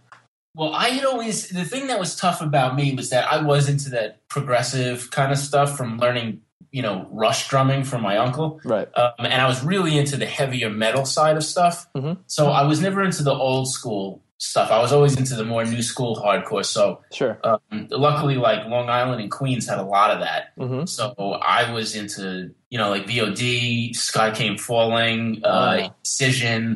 [0.55, 3.69] Well, I had always the thing that was tough about me was that I was
[3.69, 8.59] into that progressive kind of stuff from learning, you know, rush drumming from my uncle,
[8.63, 8.87] Right.
[8.97, 11.87] um, and I was really into the heavier metal side of stuff.
[11.95, 12.17] Mhm.
[12.27, 14.71] So I was never into the old school stuff.
[14.71, 16.65] I was always into the more new school hardcore.
[16.65, 17.39] So Sure.
[17.43, 17.59] um,
[17.91, 20.55] luckily, like Long Island and Queens had a lot of that.
[20.57, 20.87] Mhm.
[20.87, 26.75] So I was into, you know, like VOD, Skycamefalling, uh, Oh.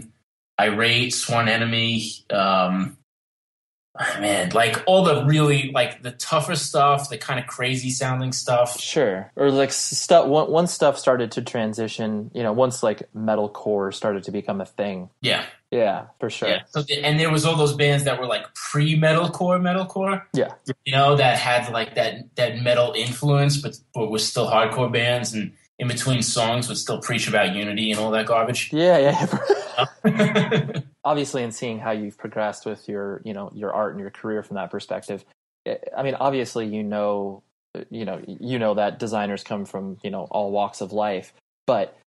[0.59, 2.11] Irate, Sworn Enemy.
[2.31, 2.97] Um,
[4.19, 8.79] man, like all the really like the tougher stuff, the kind of crazy sounding stuff.
[8.79, 9.31] Sure.
[9.35, 14.31] Or like stuff once stuff started to transition, you know, once like metalcore started to
[14.31, 15.09] become a thing.
[15.21, 15.43] Yeah,
[15.73, 16.49] Yeah, for sure.
[16.49, 16.61] yeah.
[16.69, 20.23] So the, and there was all those bands that were like pre metalcore, metalcore.
[20.33, 20.53] Yeah.
[20.85, 25.33] you know, that had like that that metal influence, but but was still hardcore bands,
[25.33, 28.71] and in between songs would still preach about unity and all that garbage.
[28.71, 30.81] Yeah, yeah.
[31.03, 34.43] Obviously, in seeing how you've progressed with your, you know, your art and your career
[34.43, 35.25] from that perspective,
[35.65, 37.43] eh, I mean, obviously, you know,
[37.89, 41.33] you know, you know that designers come from, you know, all walks of life,
[41.65, 41.97] but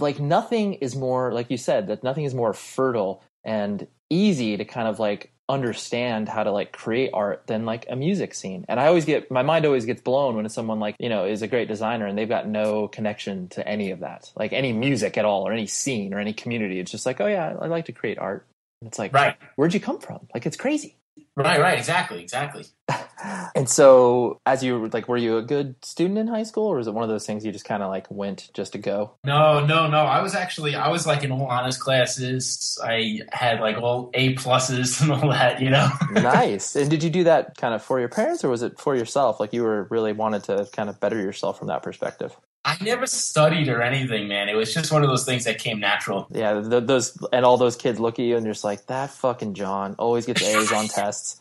[0.00, 4.64] like nothing is more, like you said, that nothing is more fertile and easy to
[4.64, 8.64] kind of like understand how to like create art than like a music scene.
[8.68, 11.42] And I always get my mind always gets blown when someone like, you know, is
[11.42, 14.32] a great designer and they've got no connection to any of that.
[14.36, 16.80] Like any music at all or any scene or any community.
[16.80, 18.46] It's just like, oh yeah, I like to create art.
[18.80, 19.36] And it's like, Right.
[19.56, 20.26] where'd you come from?
[20.32, 20.96] Like it's crazy.
[21.36, 22.66] Right, right, exactly, exactly.
[23.54, 26.86] And so as you like were you a good student in high school or was
[26.86, 29.12] it one of those things you just kind of like went just to go?
[29.24, 29.98] No, no, no.
[29.98, 32.78] I was actually I was like in all honors classes.
[32.84, 35.88] I had like all A pluses and all that, you know.
[36.10, 36.76] nice.
[36.76, 39.40] And did you do that kind of for your parents or was it for yourself?
[39.40, 42.36] Like you were really wanted to kind of better yourself from that perspective?
[42.80, 44.48] I never studied or anything, man.
[44.48, 46.26] It was just one of those things that came natural.
[46.30, 49.10] Yeah, th- those and all those kids look at you and you're just like that
[49.10, 51.40] fucking John always gets A's on tests.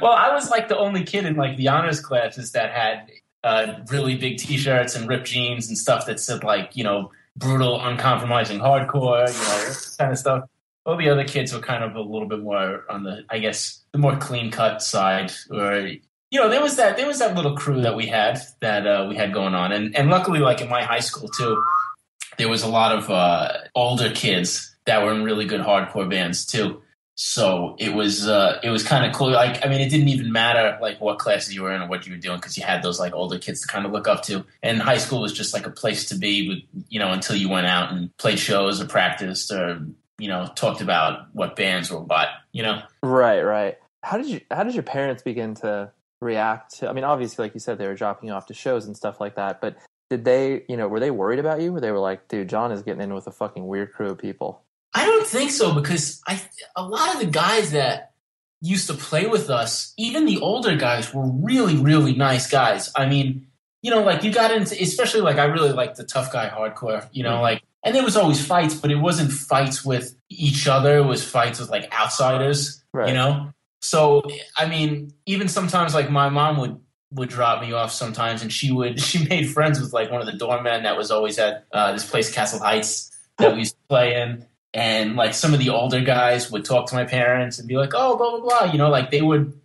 [0.00, 3.10] Well, I was like the only kid in like the honors classes that had
[3.44, 7.80] uh, really big T-shirts and ripped jeans and stuff that said like you know brutal,
[7.80, 10.44] uncompromising hardcore, you know kind of stuff.
[10.86, 13.84] All the other kids were kind of a little bit more on the, I guess,
[13.92, 15.90] the more clean cut side, or
[16.30, 19.06] you know, there was that there was that little crew that we had that uh,
[19.08, 21.62] we had going on, and and luckily, like in my high school too,
[22.36, 26.44] there was a lot of uh, older kids that were in really good hardcore bands
[26.44, 26.82] too.
[27.14, 29.30] So it was uh, it was kind of cool.
[29.30, 32.06] Like I mean, it didn't even matter like what classes you were in or what
[32.06, 34.22] you were doing because you had those like older kids to kind of look up
[34.24, 34.44] to.
[34.62, 37.48] And high school was just like a place to be, with, you know, until you
[37.48, 39.80] went out and played shows or practiced or
[40.18, 42.28] you know talked about what bands were what.
[42.52, 43.78] You know, Right, right.
[44.04, 47.54] How did you how did your parents begin to react to I mean obviously like
[47.54, 49.76] you said they were dropping you off to shows and stuff like that, but
[50.10, 51.72] did they, you know, were they worried about you?
[51.72, 54.18] Where they were like, dude, John is getting in with a fucking weird crew of
[54.18, 54.62] people.
[54.94, 56.40] I don't think so because I
[56.76, 58.12] a lot of the guys that
[58.60, 62.90] used to play with us, even the older guys, were really really nice guys.
[62.96, 63.46] I mean,
[63.82, 67.06] you know, like you got into, especially like I really like the tough guy hardcore.
[67.12, 67.42] You know, mm-hmm.
[67.42, 70.98] like and there was always fights, but it wasn't fights with each other.
[70.98, 72.82] It was fights with like outsiders.
[72.92, 73.08] Right.
[73.08, 74.22] You know, so
[74.56, 76.80] I mean, even sometimes like my mom would
[77.12, 80.26] would drop me off sometimes, and she would she made friends with like one of
[80.26, 83.88] the doormen that was always at uh, this place Castle Heights that we used to
[83.88, 84.46] play in.
[84.74, 87.92] And like some of the older guys would talk to my parents and be like,
[87.94, 89.58] "Oh, blah blah blah," you know, like they would.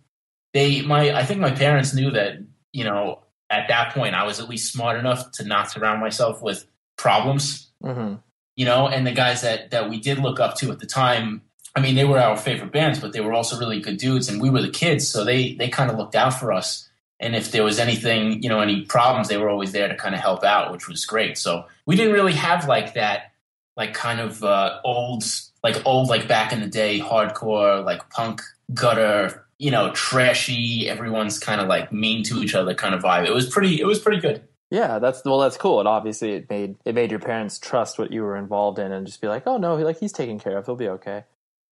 [0.54, 2.38] They my I think my parents knew that
[2.72, 6.40] you know at that point I was at least smart enough to not surround myself
[6.42, 8.14] with problems Mm-hmm.
[8.56, 11.42] you know and the guys that that we did look up to at the time
[11.74, 14.40] i mean they were our favorite bands but they were also really good dudes and
[14.40, 16.88] we were the kids so they they kind of looked out for us
[17.20, 20.14] and if there was anything you know any problems they were always there to kind
[20.14, 23.32] of help out which was great so we didn't really have like that
[23.76, 25.24] like kind of uh old
[25.62, 28.40] like old like back in the day hardcore like punk
[28.72, 33.26] gutter you know trashy everyone's kind of like mean to each other kind of vibe
[33.26, 35.78] it was pretty it was pretty good Yeah, that's well, that's cool.
[35.78, 39.06] And obviously, it made it made your parents trust what you were involved in, and
[39.06, 40.66] just be like, "Oh no, like he's taken care of.
[40.66, 41.24] He'll be okay."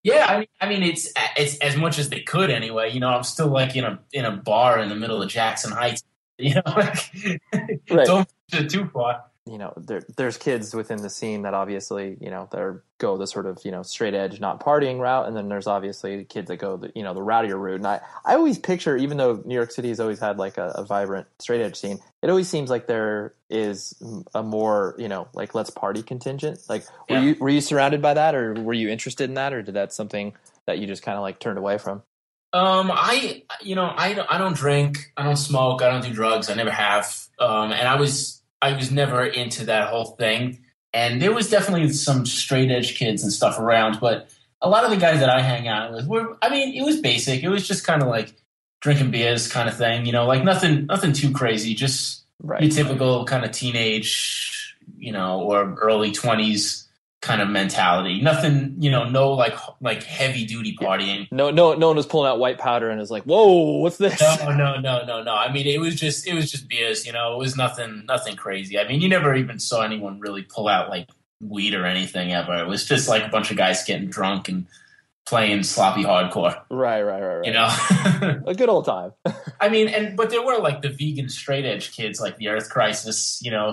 [0.03, 2.91] Yeah, I mean, I mean, it's it's as much as they could anyway.
[2.91, 5.71] You know, I'm still like in a in a bar in the middle of Jackson
[5.71, 6.03] Heights.
[6.39, 7.11] You know, like
[7.91, 8.07] Right.
[8.07, 9.23] don't push it too far.
[9.45, 12.63] You know, there, there's kids within the scene that obviously, you know, they
[12.97, 16.23] go the sort of you know straight edge, not partying route, and then there's obviously
[16.23, 17.75] kids that go the you know the rowdier route.
[17.75, 20.69] And I I always picture, even though New York City has always had like a,
[20.75, 23.93] a vibrant straight edge scene, it always seems like there is
[24.33, 26.59] a more you know like let's party contingent.
[26.69, 27.21] Like, were Yeah.
[27.21, 29.91] you were you surrounded by that, or were you interested in that, or did that
[29.91, 30.33] something
[30.67, 32.01] that you just kind of like turned away from?
[32.53, 36.49] Um, I you know I I don't drink, I don't smoke, I don't do drugs,
[36.49, 37.27] I never have.
[37.39, 40.59] Um, and I was I was never into that whole thing.
[40.93, 44.29] And there was definitely some straight edge kids and stuff around, but
[44.61, 47.01] a lot of the guys that I hang out with were I mean it was
[47.01, 47.43] basic.
[47.43, 48.33] It was just kind of like
[48.79, 52.61] drinking beers kind of thing, you know, like nothing nothing too crazy, just Right.
[52.61, 56.82] your typical kind of teenage, you know, or early twenties
[57.23, 58.21] kind of mentality.
[58.21, 61.27] Nothing, you know, no like like heavy duty partying.
[61.31, 64.19] No, no, no one was pulling out white powder and is like, "Whoa, what's this?"
[64.21, 65.33] No, no, no, no, no.
[65.33, 67.05] I mean, it was just it was just beers.
[67.07, 68.77] You know, it was nothing nothing crazy.
[68.77, 71.09] I mean, you never even saw anyone really pull out like
[71.41, 72.55] weed or anything ever.
[72.57, 74.67] It was just like a bunch of guys getting drunk and
[75.25, 76.61] playing sloppy hardcore.
[76.69, 77.45] Right, right, right, right.
[77.45, 78.41] You know.
[78.45, 79.13] a good old time.
[79.61, 82.69] I mean, and but there were like the vegan straight edge kids, like the Earth
[82.69, 83.69] Crisis, you know,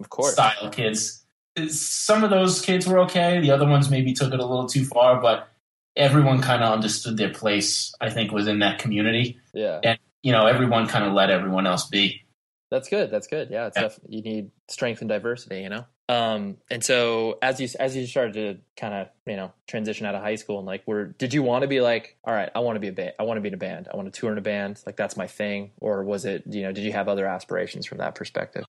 [0.00, 0.32] Of course.
[0.32, 1.23] style kids.
[1.68, 3.40] Some of those kids were okay.
[3.40, 5.48] The other ones maybe took it a little too far, but
[5.96, 7.94] everyone kind of understood their place.
[8.00, 9.80] I think within that community, Yeah.
[9.84, 12.22] and you know, everyone kind of let everyone else be.
[12.70, 13.10] That's good.
[13.10, 13.50] That's good.
[13.50, 13.82] Yeah, it's Yeah.
[13.84, 15.84] def- you need strength and diversity, you know.
[16.08, 20.14] Um, and so as you as you started to kind of you know transition out
[20.14, 22.58] of high school and like, were did you want to be like, all right, I
[22.60, 24.20] want to be a band, I want to be in a band, I want to
[24.20, 26.92] tour in a band, like that's my thing, or was it you know did you
[26.92, 28.64] have other aspirations from that perspective?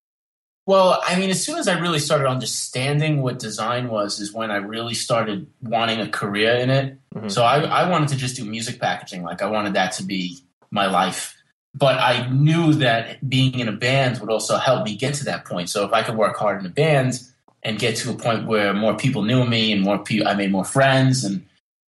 [0.67, 4.49] Well, I mean, as soon as I really started understanding what design was, is when
[4.49, 6.97] I really started wanting a career in it.
[7.13, 7.31] Mhm.
[7.31, 9.23] So I, I wanted to just do music packaging.
[9.23, 10.39] Like I wanted that to be
[10.71, 11.35] my life.
[11.75, 15.45] But I knew that being in a band would also help me get to that
[15.45, 15.69] point.
[15.69, 17.19] So if I could work hard in a band
[17.63, 20.51] and get to a point where more people knew me and more people, I made
[20.51, 21.45] more friends and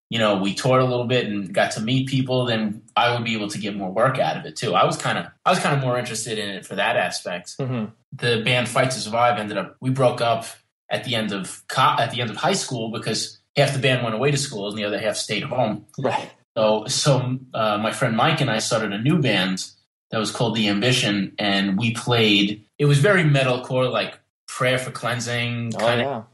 [0.09, 3.23] you know we toured a little bit and got to meet people, then I would
[3.25, 4.73] be able to get more work out of it too.
[4.73, 7.55] I was kind of I was kind of more interested in it for that aspect
[7.57, 7.91] Mhm.
[8.13, 10.45] the band Fight to Survive ended up we broke up
[10.89, 14.03] at the end of co- at the end of high school because half the band
[14.03, 15.85] went away to school and the other half stayed home.
[15.97, 16.29] Right.
[16.55, 19.65] So so uh, my friend Mike and I started a new band
[20.11, 22.63] that was called The Ambition, and we played.
[22.79, 26.15] It was very metalcore, like Prayer for Cleansing, Oh kind yeah.
[26.15, 26.25] of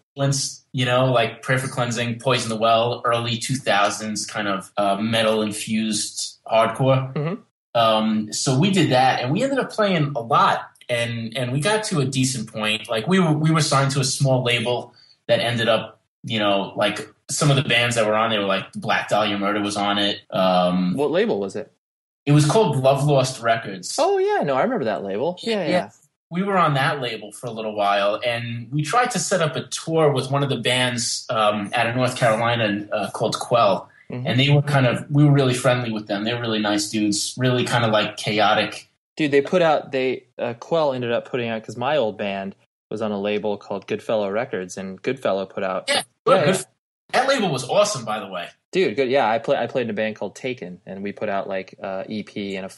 [0.74, 4.98] you know, like Prayer for Cleansing, Poison the Well, early two thousands kind of uh,
[4.98, 7.14] metal infused hardcore.
[7.14, 7.40] Mhm.
[7.76, 11.60] Um, so we did that, and we ended up playing a lot, and and we
[11.60, 12.90] got to a decent point.
[12.90, 14.94] Like we were we were signed to a small label
[15.28, 18.46] that ended up, you know, like some of the bands that were on there were
[18.48, 20.20] like Black Dahlia Murder was on it.
[20.30, 21.72] Um, What label was it?
[22.26, 23.96] it was called Love Lost Records.
[23.98, 25.38] Oh yeah, no, I remember that label.
[25.42, 25.90] Yeah, yeah.
[26.34, 29.56] We were on that label for a little while, and we tried to set up
[29.56, 33.88] a tour with one of the bands um, out of North Carolina uh, called Quell.
[34.10, 34.24] Mhm.
[34.26, 36.24] And they were kind of, we were really friendly with them.
[36.24, 38.90] They were really nice dudes, really kind of like chaotic.
[39.16, 42.56] Dude, they put out they uh, Quell ended up putting out because my old band
[42.90, 45.86] was on a label called Goodfellow Records, and Goodfellow put out.
[45.88, 46.62] Yeah, Yeah, yeah.
[47.14, 48.50] That label was awesome, by the way.
[48.72, 49.08] Dude, good.
[49.08, 49.56] Yeah, I play.
[49.56, 52.66] I played in a band called Taken, and we put out like uh, EP and
[52.66, 52.72] a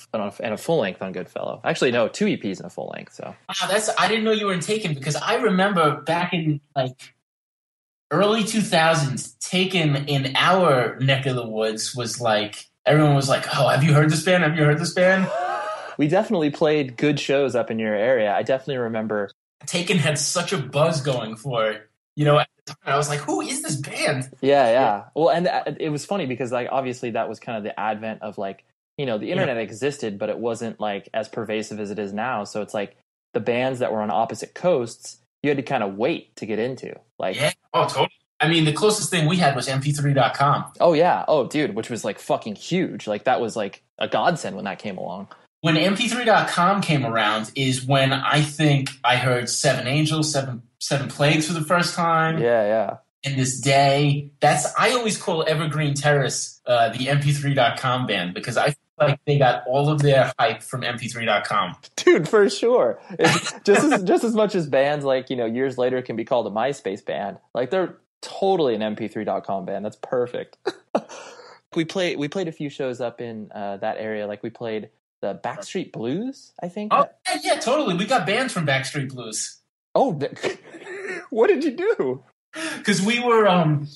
[0.44, 1.62] and a, full length on Goodfellow.
[1.64, 3.14] Actually, no, two EPs and a full length.
[3.14, 6.60] So Wow, that's I didn't know you were in Taken because I remember back in
[6.76, 7.16] like
[8.12, 13.70] early 2000s, Taken in our neck of the woods was like everyone was like, "Oh,
[13.70, 14.44] have you heard this band?
[14.44, 15.32] Have you heard this band?"
[15.98, 18.34] we definitely played good shows up in your area.
[18.34, 19.32] I definitely remember.
[19.66, 21.90] Taken had such a buzz going for it.
[22.16, 25.04] You know, at the time, I was like, "Who is this band?" Yeah, yeah.
[25.16, 28.22] Well, and uh, it was funny because like obviously that was kind of the advent
[28.22, 28.64] of like
[28.98, 32.44] you know the internet existed, but it wasn't like as pervasive as it is now.
[32.46, 32.96] So it's like
[33.34, 36.58] the bands that were on opposite coasts, you had to kind of wait to get
[36.58, 36.96] into.
[37.20, 37.52] Like, Yeah.
[37.74, 38.12] Oh, totally.
[38.40, 40.66] I mean, the closest thing we had was MP3.com.
[40.80, 43.08] oh yeah, oh dude, which was like fucking huge.
[43.08, 45.28] Like that was like a godsend when that came along.
[45.62, 51.48] When MP3.com came around, is when I think I heard Seven Angels, Seven Seven Plagues
[51.48, 52.38] for the first time.
[52.38, 52.98] Yeah, yeah.
[53.24, 54.30] in this day.
[54.40, 59.40] That's I always call Evergreen Terrace uh, the MP3.com band because I feel like they
[59.40, 61.76] got all of their hype from MP3.com.
[61.96, 65.78] dude for sure It's just as just as much as bands like you know years
[65.78, 70.58] later can be called a myspace band like they're totally an mp3.com band that's perfect
[71.76, 74.90] we played we played a few shows up in uh, that area like we played
[75.22, 77.96] the backstreet blues i think Oh yeah, yeah, totally.
[77.96, 79.58] We got bands from Backstreet Blues
[79.96, 80.20] oh
[81.30, 82.24] what did you do
[82.78, 83.88] because we were um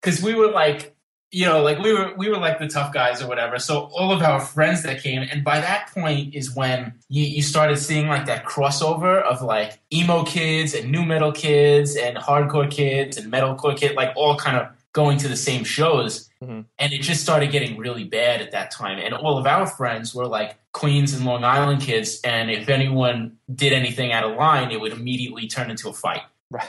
[0.00, 0.96] because we were like
[1.30, 3.58] you know like we were we were like the tough guys or whatever.
[3.58, 7.42] So all of our friends that came, and by that point is when you, you
[7.42, 12.70] started seeing like that crossover of like emo kids and new metal kids and hardcore
[12.70, 16.29] kids and metalcore kids, like all kind of going to the same shows.
[16.42, 16.64] Mhm.
[16.78, 18.98] And it just started getting really bad at that time.
[18.98, 22.20] And all of our friends were like Queens and Long Island kids.
[22.24, 26.22] And if anyone did anything out of line, it would immediately turn into a fight.
[26.50, 26.68] right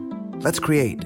[0.41, 1.03] Let's create.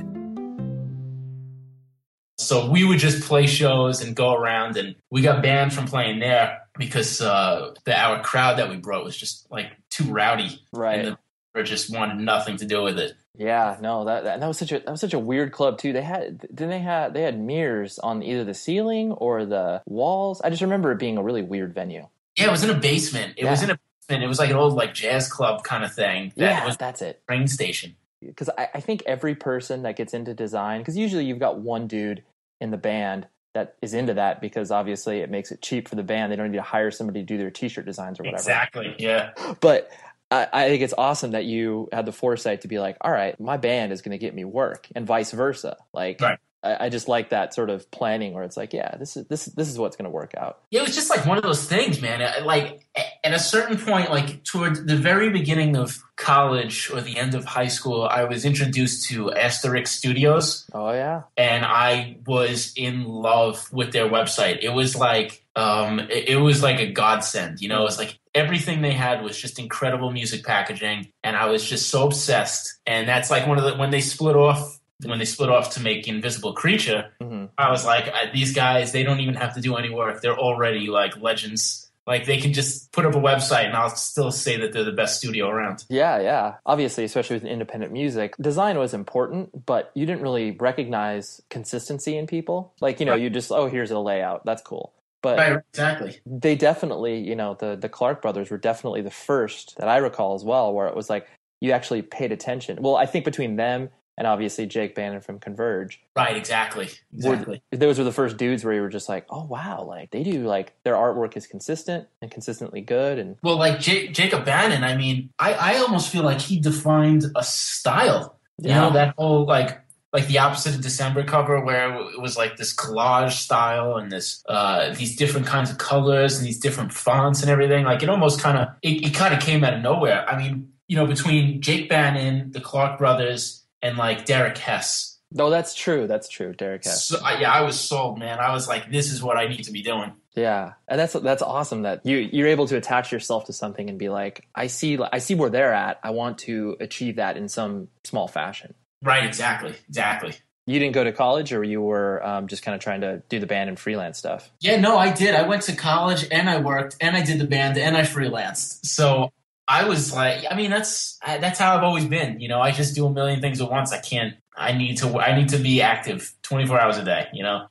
[2.38, 6.20] So we would just play shows and go around, and we got banned from playing
[6.20, 11.00] there because uh, the our crowd that we brought was just like too rowdy, Right.
[11.00, 11.08] And
[11.54, 13.14] the, or just wanted nothing to do with it.
[13.38, 15.92] Yeah, no, that, that that was such a that was such a weird club too.
[15.94, 20.42] They had didn't they had they had mirrors on either the ceiling or the walls.
[20.42, 22.08] I just remember it being a really weird venue.
[22.38, 23.34] Yeah, it was in a basement.
[23.38, 24.24] It was in a basement.
[24.24, 26.34] It was like an old like jazz club kind of thing.
[26.36, 27.22] That Yeah, was that's it.
[27.28, 27.96] Train station.
[28.28, 31.88] Because I, I think every person that gets into design, because usually you've got one
[31.88, 32.24] dude
[32.62, 36.04] in the band that is into that because obviously it makes it cheap for the
[36.04, 36.32] band.
[36.32, 38.42] They don't need to hire somebody to do their t-shirt designs or whatever.
[38.42, 38.96] Exactly.
[39.00, 39.32] Yeah.
[39.62, 39.90] But
[40.30, 43.40] I, I think it's awesome that you had the foresight to be like, all right,
[43.40, 45.78] my band is going to get me work, and vice versa.
[45.94, 46.20] Like,
[46.66, 49.46] I, I just like that sort of planning where it's like, yeah, this is this
[49.46, 50.60] this is what's going to work out.
[50.72, 52.44] Yeah, it was just like one of those things, man.
[52.44, 52.86] Like
[53.24, 57.46] at a certain point, like toward the very beginning of college or the end of
[57.46, 60.68] high school, I was introduced to Asterik Studios.
[60.74, 64.60] Oh yeah, and I was in love with their website.
[64.64, 67.62] It was like um, it, it was like a godsend.
[67.62, 71.46] You know, it was like everything they had was just incredible music packaging, and I
[71.46, 72.80] was just so obsessed.
[72.88, 75.82] And that's like one of the when they split off when they split off to
[75.82, 77.12] make Invisible Creature.
[77.58, 80.22] I was like, uh, these guys, they don't even have to do any work.
[80.22, 81.90] They're already like legends.
[82.08, 84.92] Like they can just put up a website, and I'll still say that they're the
[84.92, 85.86] best studio around.
[85.90, 86.56] Yeah, yeah.
[86.66, 92.28] Obviously, especially with independent music, design was important, but you didn't really recognize consistency in
[92.28, 92.74] people.
[92.80, 94.46] Like, you know, you just, oh, here's a layout.
[94.46, 94.94] That's cool.
[95.24, 96.20] But Right, exactly.
[96.28, 100.36] they definitely, you know, the the Clark brothers were definitely the first that I recall
[100.36, 101.28] as well, where it was like
[101.60, 102.78] you actually paid attention.
[102.84, 107.62] Well, I think between them and obviously Jake Bannon from Converge, Right, exactly, were- exactly.
[107.72, 110.46] those were the first dudes where you were just like, oh wow, like they do
[110.48, 114.96] like their artwork is consistent and consistently good, and Well, like J- Jacob Bannon, I
[114.96, 118.40] mean, I, I almost feel like he defined a style.
[118.62, 118.82] You Yeah.
[118.82, 119.82] know, that whole like
[120.14, 124.42] like the opposite of December cover, where it was like this collage style and this
[124.48, 127.84] uh, these different kinds of colors and these different fonts and everything.
[127.84, 130.24] Like it almost kind of it, it kind of came out of nowhere.
[130.30, 135.20] I mean, you know, between Jake Bannon, the Clark brothers, and like Derek Hess.
[135.32, 137.06] no, that's true, that's true, Derek Hess.
[137.06, 138.40] So, yeah, I was sold, man.
[138.40, 140.14] I was like, this is what I need to be doing.
[140.36, 143.98] Yeah, and that's that's awesome that you you're able to attach yourself to something and
[143.98, 146.00] be like, I see I see where they're at.
[146.04, 148.74] I want to achieve that in some small fashion.
[149.02, 150.34] Right, exactly, exactly.
[150.68, 153.40] You didn't go to college, or you were um, just kind of trying to do
[153.40, 154.52] the band and freelance stuff.
[154.60, 155.36] Yeah, no, I did.
[155.36, 158.86] I went to college and I worked and I did the band and I freelanced.
[158.88, 159.32] So
[159.68, 162.40] I was like, I mean, that's that's how I've always been.
[162.40, 163.92] You know, I just do a million things at once.
[163.92, 164.36] I can't.
[164.56, 165.20] I need to.
[165.20, 167.28] I need to be active twenty four hours a day.
[167.34, 167.68] You know.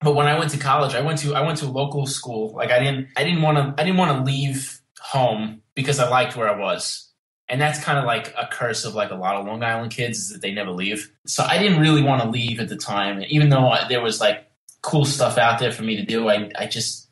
[0.00, 2.52] But when I went to college, I went to I went to a local school.
[2.54, 6.08] Like I didn't I didn't want to I didn't want to leave home because I
[6.08, 7.08] liked where I was.
[7.48, 10.18] And that's kind of like a curse of like a lot of Long Island kids
[10.18, 11.10] is that they never leave.
[11.26, 14.20] So I didn't really want to leave at the time, even though I, there was
[14.20, 14.48] like
[14.82, 16.28] cool stuff out there for me to do.
[16.28, 17.09] I I just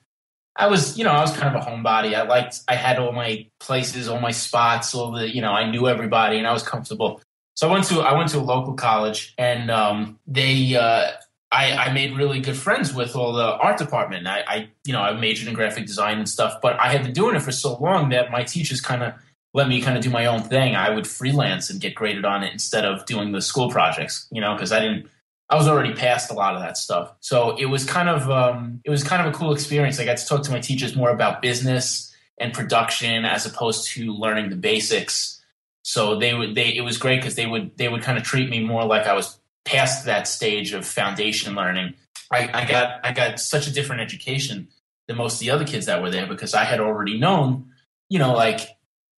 [0.59, 2.15] I was you know I was kind of a homebody.
[2.15, 5.71] I liked I had all my places, all my spots, all the you know I
[5.71, 7.21] knew everybody and I was comfortable.
[7.55, 11.13] So I went to I went to a local college and um, they uh,
[11.51, 14.27] I, I made really good friends with all the art department.
[14.27, 17.13] I, I you know I majored in graphic design and stuff, but I had been
[17.13, 19.15] doing it for so long that my teachers kind of
[19.55, 20.77] let me kind of do my own thing.
[20.77, 24.41] I would freelance and get graded on it instead of doing the school projects, you
[24.41, 25.09] know, because I didn't.
[25.51, 28.81] I was already past a lot of that stuff, so it was kind of um,
[28.85, 29.99] it was kind of a cool experience.
[29.99, 34.13] I got to talk to my teachers more about business and production as opposed to
[34.13, 35.43] learning the basics.
[35.83, 38.51] So they would they it was great because they would they would kind of treat
[38.51, 41.95] me more like I was past that stage of foundation learning.
[42.31, 44.69] I, I got I got such a different education
[45.07, 47.73] than most of the other kids that were there because I had already known,
[48.09, 48.61] you know, like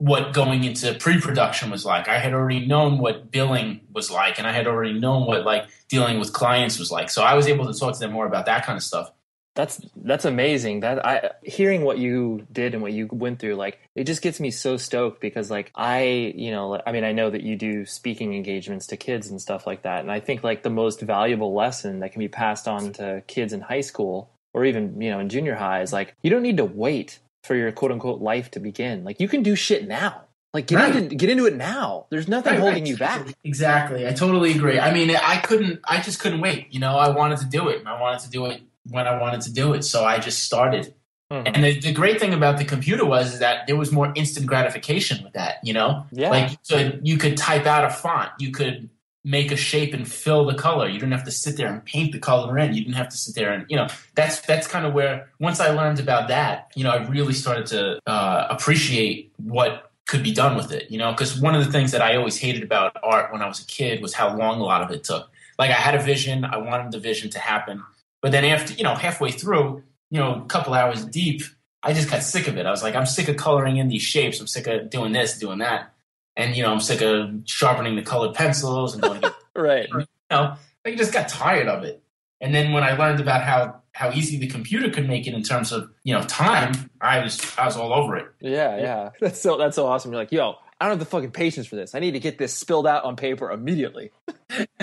[0.00, 2.08] what going into pre-production was like.
[2.08, 5.66] I had already known what billing was like, and I had already known what like
[5.88, 7.10] dealing with clients was like.
[7.10, 9.12] So I was able to talk to them more about that kind of stuff.
[9.54, 10.80] That's that's amazing.
[10.80, 14.40] That I hearing what you did and what you went through, like it just gets
[14.40, 17.84] me so stoked because like I, you know, I mean I know that you do
[17.84, 21.52] speaking engagements to kids and stuff like that, and I think like the most valuable
[21.52, 25.20] lesson that can be passed on to kids in high school or even you know
[25.20, 28.50] in junior high is like you don't need to wait for your quote unquote life
[28.52, 29.04] to begin.
[29.04, 30.22] Like you can do shit now.
[30.52, 30.96] Like get Right.
[30.96, 32.06] into get into it now.
[32.10, 32.90] There's nothing Right, holding right.
[32.90, 33.26] you back.
[33.44, 34.06] Exactly.
[34.06, 34.78] I totally agree.
[34.80, 35.80] I mean, I couldn't.
[35.88, 36.66] I just couldn't wait.
[36.70, 39.42] You know, I wanted to do it, I wanted to do it when I wanted
[39.42, 39.84] to do it.
[39.84, 40.94] So I just started.
[41.32, 41.46] Mm-hmm.
[41.54, 44.46] And the, the great thing about the computer was is that there was more instant
[44.46, 45.58] gratification with that.
[45.62, 46.30] You know, Yeah.
[46.30, 48.90] like so you could type out a font, you could
[49.24, 50.88] make a shape and fill the color.
[50.88, 52.74] You didn't have to sit there and paint the color in.
[52.74, 55.60] You didn't have to sit there and you know that's that's kind of where once
[55.60, 60.32] I learned about that, you know, I really started to uh, appreciate what could be
[60.32, 60.90] done with it.
[60.90, 63.46] You know, because one of the things that I always hated about art when I
[63.46, 65.30] was a kid was how long a lot of it took.
[65.58, 67.82] Like I had a vision, I wanted the vision to happen,
[68.22, 71.42] but then after you know halfway through, you know, a couple hours deep,
[71.82, 72.66] I just got sick of it.
[72.66, 74.40] I was like, I'm sick of coloring in these shapes.
[74.40, 75.92] I'm sick of doing this, doing that,
[76.36, 79.32] and you know, I'm sick of sharpening the colored pencils and doing it.
[79.56, 79.88] Right.
[79.92, 80.54] You know,
[80.86, 82.02] I just got tired of it.
[82.40, 85.42] And then when I learned about how how easy the computer could make it in
[85.42, 88.28] terms of you know time, I was I was all over it.
[88.40, 89.10] Yeah, yeah.
[89.20, 90.12] That's so that's so awesome.
[90.12, 91.94] You're like, yo, I don't have the fucking patience for this.
[91.94, 94.12] I need to get this spilled out on paper immediately.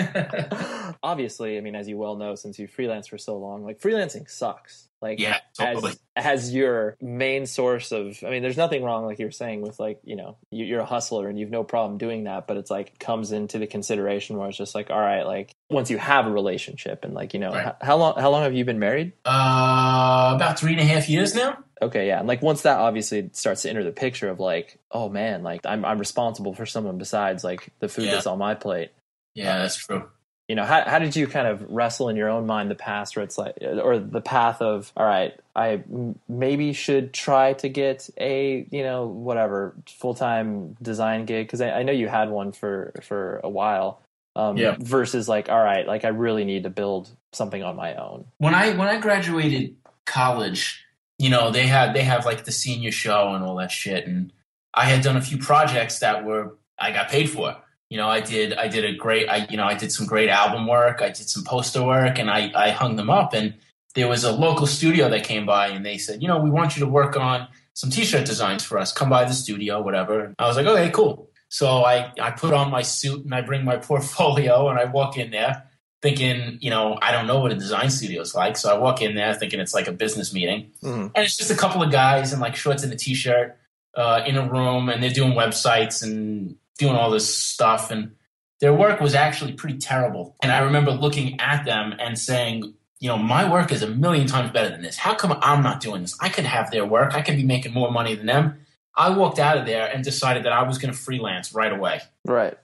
[1.02, 4.28] Obviously, I mean, as you well know, since you freelance for so long, like freelancing
[4.30, 4.84] sucks.
[5.00, 5.92] Like, Yeah, totally.
[6.16, 9.60] as, as your main source of, I mean, there's nothing wrong, like you were saying,
[9.62, 12.56] with like, you know, you- you're a hustler and you've no problem doing that, but
[12.56, 15.98] it's like comes into the consideration where it's just like, all right, like once you
[15.98, 17.68] have a relationship and like, you know, Right.
[17.68, 19.12] h- how long, how long have you been married?
[19.24, 21.58] Uh, about three and a half years now.
[21.80, 25.08] Okay, yeah, and like once that obviously starts to enter the picture of like, oh
[25.08, 28.12] man, like I'm I'm responsible for someone besides like the food Yeah.
[28.12, 28.90] that's on my plate.
[29.34, 30.08] Yeah, that's true.
[30.48, 33.14] You know, how how did you kind of wrestle in your own mind the past,
[33.14, 35.82] where it's like, or the path of, all right, I
[36.26, 41.70] maybe should try to get a you know whatever full time design gig because I,
[41.70, 44.00] I know you had one for for a while.
[44.36, 44.76] Um, Yeah.
[44.80, 48.24] Versus like, all right, like I really need to build something on my own.
[48.38, 49.76] when I when I graduated
[50.06, 50.82] college,
[51.18, 54.32] you know, they have they have like the senior show and all that shit, and
[54.72, 57.56] I had done a few projects that were I got paid for.
[57.90, 60.28] You know, I did I did a great I you know I did some great
[60.28, 63.34] album work, I did some poster work, and I I hung them up.
[63.34, 63.54] And
[63.94, 66.76] there was a local studio that came by, and they said, you know, we want
[66.76, 68.92] you to work on some T-shirt designs for us.
[68.92, 70.34] Come by the studio, whatever.
[70.38, 71.30] I was like, okay, cool.
[71.48, 75.18] So I I put on my suit and I bring my portfolio and I walk
[75.18, 75.67] in there
[76.00, 78.56] thinking, you know, I don't know what a design studio is like.
[78.56, 80.70] So I walk in there thinking it's like a business meeting.
[81.14, 83.58] And it's just a couple of guys in like shorts and a t shirt
[83.94, 87.90] uh, in a room, and they're doing websites and doing all this stuff.
[87.90, 88.12] And
[88.60, 90.36] their work was actually pretty terrible.
[90.42, 94.26] And I remember looking at them and saying, you know, my work is a million
[94.26, 94.96] times better than this.
[94.96, 96.16] How come I'm not doing this?
[96.20, 98.58] I could have their work, I could be making more money than them.
[98.96, 102.00] I walked out of there and decided that I was going to freelance right away.
[102.24, 102.58] Right.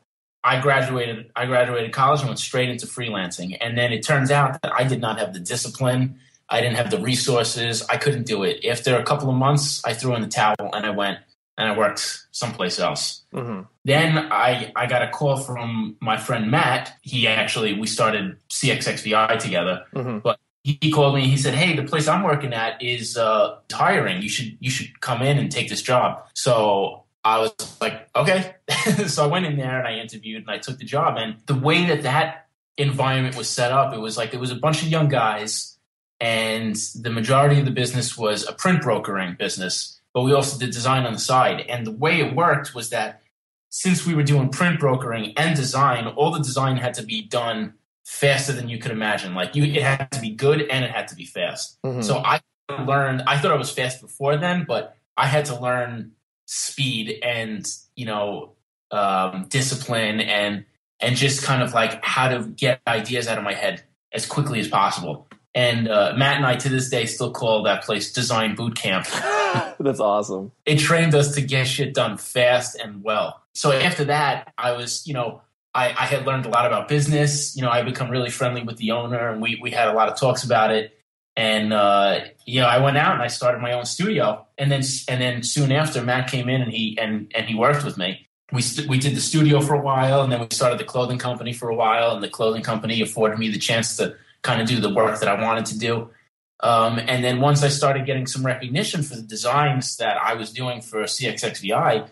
[0.45, 3.57] I graduated I graduated college and went straight into freelancing.
[3.61, 6.21] And then it turns out that I did not have the discipline.
[6.51, 7.83] I didn't have the resources.
[7.89, 8.65] I couldn't do it.
[8.67, 11.19] After a couple of months, I threw in the towel and I went
[11.57, 13.23] and I worked someplace else.
[13.33, 13.63] Mm-hmm.
[13.85, 16.93] Then I, I got a call from my friend Matt.
[17.01, 19.85] He actually we started CXXVI together.
[19.95, 20.19] Mm-hmm.
[20.19, 21.27] But he, called me.
[21.27, 24.23] He said, "Hey, the place I'm working at is uh, hiring.
[24.23, 28.55] You should you should come in and take this job." So I was like, "Okay."
[29.07, 31.17] so I went in there and I interviewed and I took the job.
[31.17, 32.47] And the way that that
[32.77, 35.79] environment was set up, it was like it was a bunch of young guys,
[36.21, 40.01] and the majority of the business was a print brokering business.
[40.13, 41.63] But we also did design on the side.
[41.63, 43.21] And the way it worked was that
[43.69, 47.75] since we were doing print brokering and design, all the design had to be done
[48.05, 49.35] faster than you could imagine.
[49.35, 51.79] Like you, it had to be good and it had to be fast.
[51.83, 52.05] Mhm.
[52.05, 52.41] So I
[52.79, 53.23] learned.
[53.27, 56.13] I thought I was fast before then, but I had to learn
[56.47, 57.67] speed and
[57.97, 58.53] you know
[58.91, 60.65] um, discipline and
[61.01, 63.83] and just kind of like how to get ideas out of my head
[64.13, 65.27] as quickly as possible.
[65.55, 69.07] And uh, Matt and I to this day still call that place Design Boot Camp.
[69.79, 70.51] That's awesome.
[70.65, 73.41] It trained us to get shit done fast and well.
[73.55, 75.43] So after that, I was, you know,
[75.73, 77.57] I, I had learned a lot about business.
[77.57, 80.09] You know, I become really friendly with the owner, and we we had a lot
[80.09, 80.97] of talks about it.
[81.37, 84.83] And uh, you know, I went out and I started my own studio, and then
[85.09, 88.29] and then soon after, Matt came in and he and and he worked with me.
[88.53, 91.19] We st- we did the studio for a while, and then we started the clothing
[91.19, 94.69] company for a while, and the clothing company afforded me the chance to kind of
[94.69, 96.11] do the work that I wanted to do.
[96.61, 100.53] Um, and then once I started getting some recognition for the designs that I was
[100.53, 102.09] doing for CXXVI,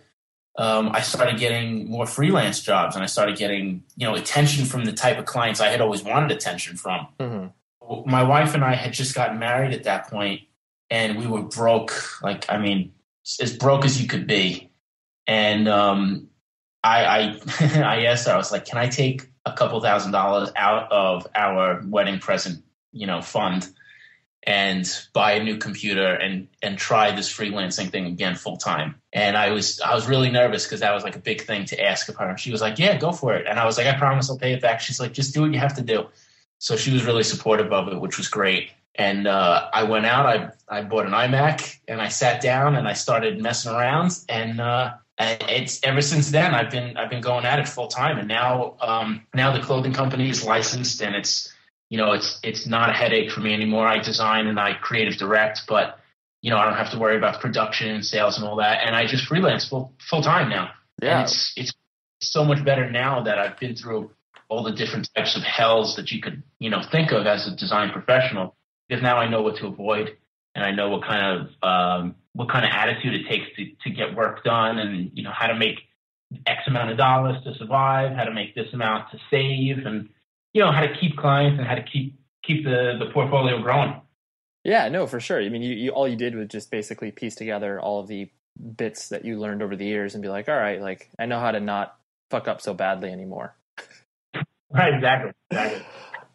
[0.59, 4.85] um, I started getting more freelance jobs, and I started getting you know attention from
[4.85, 7.07] the type of clients I had always wanted attention from.
[7.21, 7.47] Mm-hmm.
[8.07, 10.43] My wife and I had just gotten married at that point,
[10.91, 11.93] and we were broke.
[12.23, 12.93] Like I mean,
[13.41, 14.71] as broke as you could be.
[15.27, 16.29] And um,
[16.83, 17.41] I, I,
[17.85, 21.27] I asked her, I was like, "Can I take a couple thousand dollars out of
[21.35, 23.69] our wedding present, you know, fund?"
[24.45, 29.01] and buy a new computer and and try this freelancing thing again full time.
[29.13, 31.81] And I was I was really nervous because that was like a big thing to
[31.81, 32.37] ask of her.
[32.37, 34.53] She was like, "Yeah, go for it." And I was like, "I promise I'll pay
[34.53, 36.09] it back." She's like, "Just do what you have to do."
[36.63, 38.71] So she was really supportive of it, which was great.
[38.95, 40.27] And uh, I went out.
[40.27, 44.17] I I bought an iMac and I sat down and I started messing around.
[44.29, 48.17] And uh, it's ever since then I've been I've been going at it full time.
[48.17, 51.53] And now um, now the clothing company is licensed and it's
[51.91, 53.89] you know it's it's not a headache for me anymore.
[53.89, 55.99] I design and I creative direct, but
[56.43, 58.87] you know I don't have to worry about production and sales and all that.
[58.87, 60.71] And I just freelance full full time now.
[61.03, 61.23] Yeah.
[61.23, 61.73] And it's it's
[62.21, 64.13] so much better now that I've been through
[64.53, 67.57] all the different types of hells that you could you know think of as a
[67.57, 68.55] design professional
[68.87, 70.11] because now I know what to avoid
[70.55, 73.91] and I know what kind of um, what kind of attitude it takes to, to
[73.97, 75.79] get work done and you know how to make
[76.47, 80.11] X amount of dollars to survive, how to make this amount to save, and
[80.53, 84.01] you know how to keep clients and how to keep keep the the portfolio growing.
[84.65, 85.41] Yeah, no, for sure.
[85.41, 88.31] I mean, you, you all you did was just basically piece together all of the
[88.77, 91.41] bits that you learned over the years and be like, all right, like I know
[91.41, 91.97] how to not
[92.31, 93.57] fuck up so badly anymore.
[94.73, 95.33] Right, exactly.
[95.51, 95.83] exactly.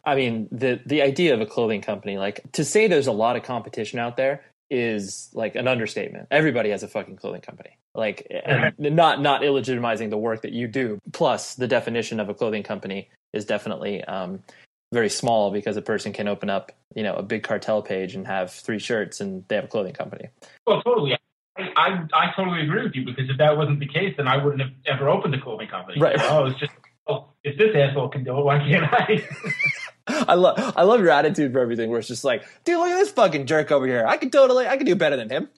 [0.04, 3.36] I mean, the the idea of a clothing company, like to say there's a lot
[3.36, 6.28] of competition out there is like an understatement.
[6.30, 7.76] Everybody has a fucking clothing company.
[7.94, 10.98] Like and not not illegitimizing the work that you do.
[11.12, 14.42] Plus, the definition of a clothing company is definitely um,
[14.92, 18.26] very small because a person can open up, you know, a big cartel page and
[18.26, 20.28] have three shirts and they have a clothing company.
[20.66, 21.18] Well, totally.
[21.56, 24.42] I, I, I totally agree with you because if that wasn't the case, then I
[24.42, 26.00] wouldn't have ever opened a clothing company.
[26.00, 26.16] Right.
[26.16, 26.72] You know, it's just,
[27.06, 27.26] oh,
[27.58, 29.26] this asshole can do it, why can't I?
[30.28, 32.96] I love I love your attitude for everything where it's just like, dude, look at
[32.96, 34.06] this fucking jerk over here.
[34.06, 35.48] I could totally I could do better than him.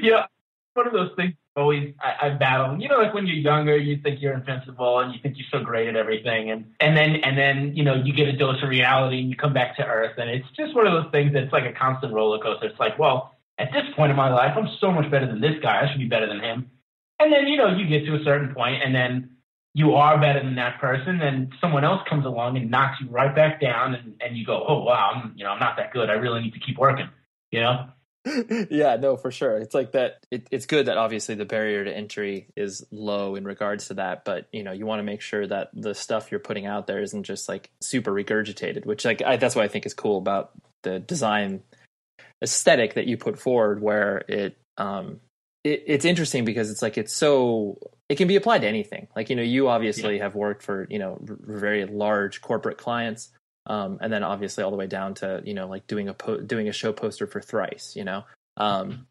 [0.00, 0.26] yeah,
[0.74, 2.80] one of those things always I, I battle.
[2.80, 5.64] You know, like when you're younger, you think you're invincible and you think you're so
[5.64, 8.68] great at everything, and and then and then you know you get a dose of
[8.68, 11.52] reality and you come back to earth, and it's just one of those things that's
[11.52, 12.66] like a constant roller coaster.
[12.66, 15.56] It's like, well, at this point in my life, I'm so much better than this
[15.62, 15.82] guy.
[15.82, 16.70] I should be better than him.
[17.20, 19.36] And then you know you get to a certain point, and then
[19.74, 23.34] you are better than that person, and someone else comes along and knocks you right
[23.34, 26.08] back down, and, and you go, oh wow, I'm you know I'm not that good.
[26.08, 27.08] I really need to keep working.
[27.52, 27.88] You know.
[28.70, 29.58] yeah, no, for sure.
[29.58, 30.24] It's like that.
[30.30, 34.24] It, it's good that obviously the barrier to entry is low in regards to that,
[34.24, 37.02] but you know, you want to make sure that the stuff you're putting out there
[37.02, 38.86] isn't just like super regurgitated.
[38.86, 40.52] Which like I, that's what I think is cool about
[40.82, 41.62] the design
[42.42, 45.20] aesthetic that you put forward, where it um
[45.64, 49.08] it, it's interesting because it's like it's so it can be applied to anything.
[49.14, 50.24] Like you know, you obviously yeah.
[50.24, 53.30] have worked for you know r- very large corporate clients.
[53.66, 56.40] Um, and then obviously all the way down to you know like doing a po-
[56.40, 58.24] doing a show poster for Thrice, you know.
[58.56, 59.06] Um,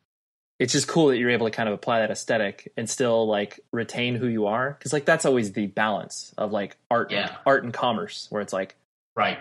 [0.59, 3.61] it's just cool that you're able to kind of apply that aesthetic and still like
[3.71, 7.27] retain who you are because like that's always the balance of like art yeah.
[7.27, 8.75] and, art and commerce where it's like
[9.15, 9.39] right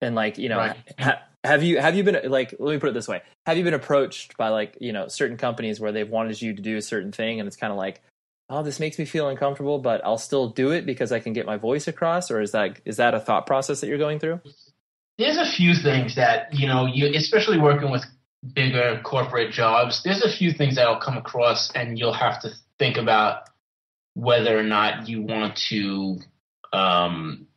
[0.00, 0.76] and like you know Right.
[0.98, 3.22] ha- have you have you been like let me put it this way.
[3.46, 6.62] Have you been approached by like you know certain companies where they've wanted you to
[6.62, 8.02] do a certain thing and it's kind of like
[8.50, 11.46] oh this makes me feel uncomfortable but I'll still do it because I can get
[11.46, 14.40] my voice across or is that is that a thought process that you're going through?
[15.16, 18.04] There's a few things that you know you especially working with
[18.54, 22.96] bigger corporate jobs there's a few things that'll come across and you'll have to think
[22.96, 23.48] about
[24.14, 26.18] whether or not you want to
[26.72, 27.48] um,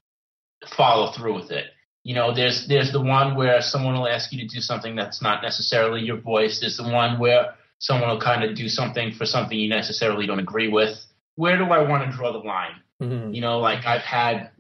[0.68, 1.66] follow through with it
[2.04, 5.22] you know there's there's the one where someone will ask you to do something that's
[5.22, 6.60] not necessarily your voice.
[6.60, 10.40] There's the one where someone will kind of do something for something you necessarily don't
[10.40, 10.98] agree with.
[11.36, 12.82] Where do i want to draw the line?
[13.02, 13.34] Mm-hmm.
[13.34, 14.52] you know like i've had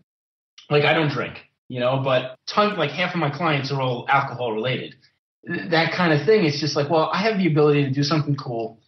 [0.71, 1.37] like i don't drink
[1.67, 4.95] you know but ton, like half of my clients are all alcohol related.
[5.43, 8.35] That kind of thing it's just like well i have the ability to do something
[8.35, 8.79] cool.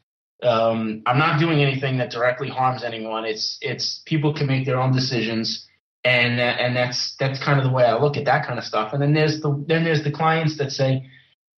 [0.42, 3.26] Um, i'm not doing anything that directly harms anyone.
[3.26, 5.68] It's it's people can make their own decisions
[6.04, 8.66] and uh, and that's that's kind of the way i look at that kind of
[8.66, 11.10] stuff and then there's the then there's the clients that say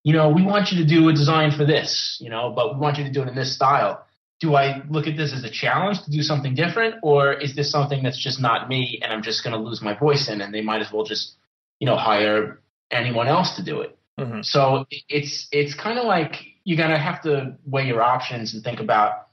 [0.03, 2.79] you know we want you to do a design for this you know but we
[2.79, 4.05] want you to do it in this style
[4.39, 7.71] do I look at this as a challenge to do something different, or is this
[7.71, 10.53] something that's just not me and I'm just going to lose my voice in, and
[10.53, 11.35] they might as well just,
[11.79, 12.59] you know, hire
[12.91, 13.97] anyone else to do it?
[14.19, 14.41] Mm-hmm.
[14.41, 18.63] So it's it's kind of like you're going to have to weigh your options and
[18.63, 19.27] think about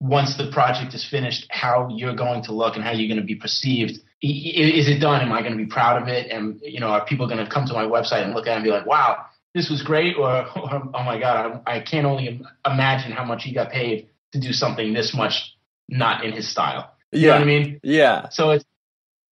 [0.00, 3.26] once the project is finished, how you're going to look and how you're going to
[3.26, 4.00] be perceived.
[4.22, 5.20] Is it done?
[5.22, 6.30] Am I going to be proud of it?
[6.30, 8.56] And you know, are people going to come to my website and look at it
[8.56, 12.06] and be like, "Wow, this was great," or, or "Oh my God, I, I can't
[12.06, 15.56] only imagine how much he got paid." to do something this much
[15.88, 16.92] not in his style.
[17.12, 17.26] You yeah.
[17.26, 17.80] know what I mean?
[17.82, 18.28] Yeah.
[18.30, 18.64] So it's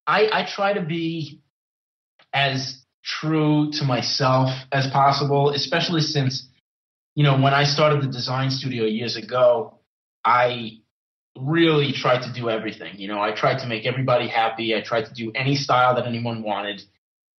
[0.07, 1.41] I, I try to be
[2.33, 6.47] as true to myself as possible, especially since,
[7.15, 9.79] you know, when I started the design studio years ago,
[10.25, 10.81] I
[11.37, 12.99] really tried to do everything.
[12.99, 14.75] You know, I tried to make everybody happy.
[14.75, 16.83] I tried to do any style that anyone wanted.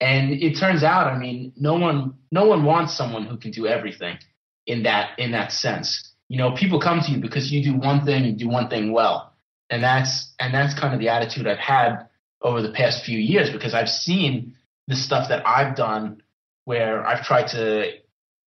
[0.01, 3.65] And it turns out, I mean, no one no one wants someone who can do
[3.67, 4.17] everything
[4.65, 6.11] in that in that sense.
[6.27, 8.91] You know, people come to you because you do one thing and do one thing
[8.91, 9.33] well.
[9.69, 12.07] And that's and that's kind of the attitude I've had
[12.41, 14.55] over the past few years because I've seen
[14.87, 16.21] the stuff that I've done
[16.65, 17.91] where I've tried to,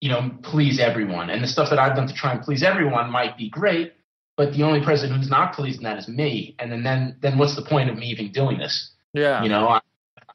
[0.00, 1.30] you know, please everyone.
[1.30, 3.94] And the stuff that I've done to try and please everyone might be great,
[4.38, 6.54] but the only person who's not pleasing that is me.
[6.60, 8.92] And then then, then what's the point of me even doing this?
[9.12, 9.42] Yeah.
[9.42, 9.80] You know, I,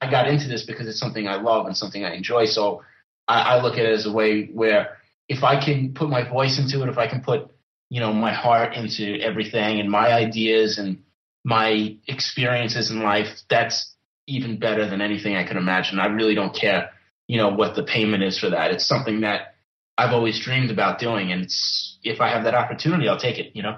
[0.01, 2.45] I got into this because it's something I love and something I enjoy.
[2.45, 2.84] So
[3.30, 4.97] I, I look at it as a way where
[5.30, 7.49] if I can put my voice into it, if I can put,
[7.89, 11.01] you know, my heart into everything and my ideas and
[11.45, 13.95] my experiences in life, that's
[14.28, 15.99] even better than anything I could imagine.
[15.99, 16.89] I really don't care,
[17.28, 18.72] you know, what the payment is for that.
[18.72, 19.56] It's something that
[19.97, 23.56] I've always dreamed about doing, and it's if I have that opportunity, I'll take it.
[23.56, 23.78] You know.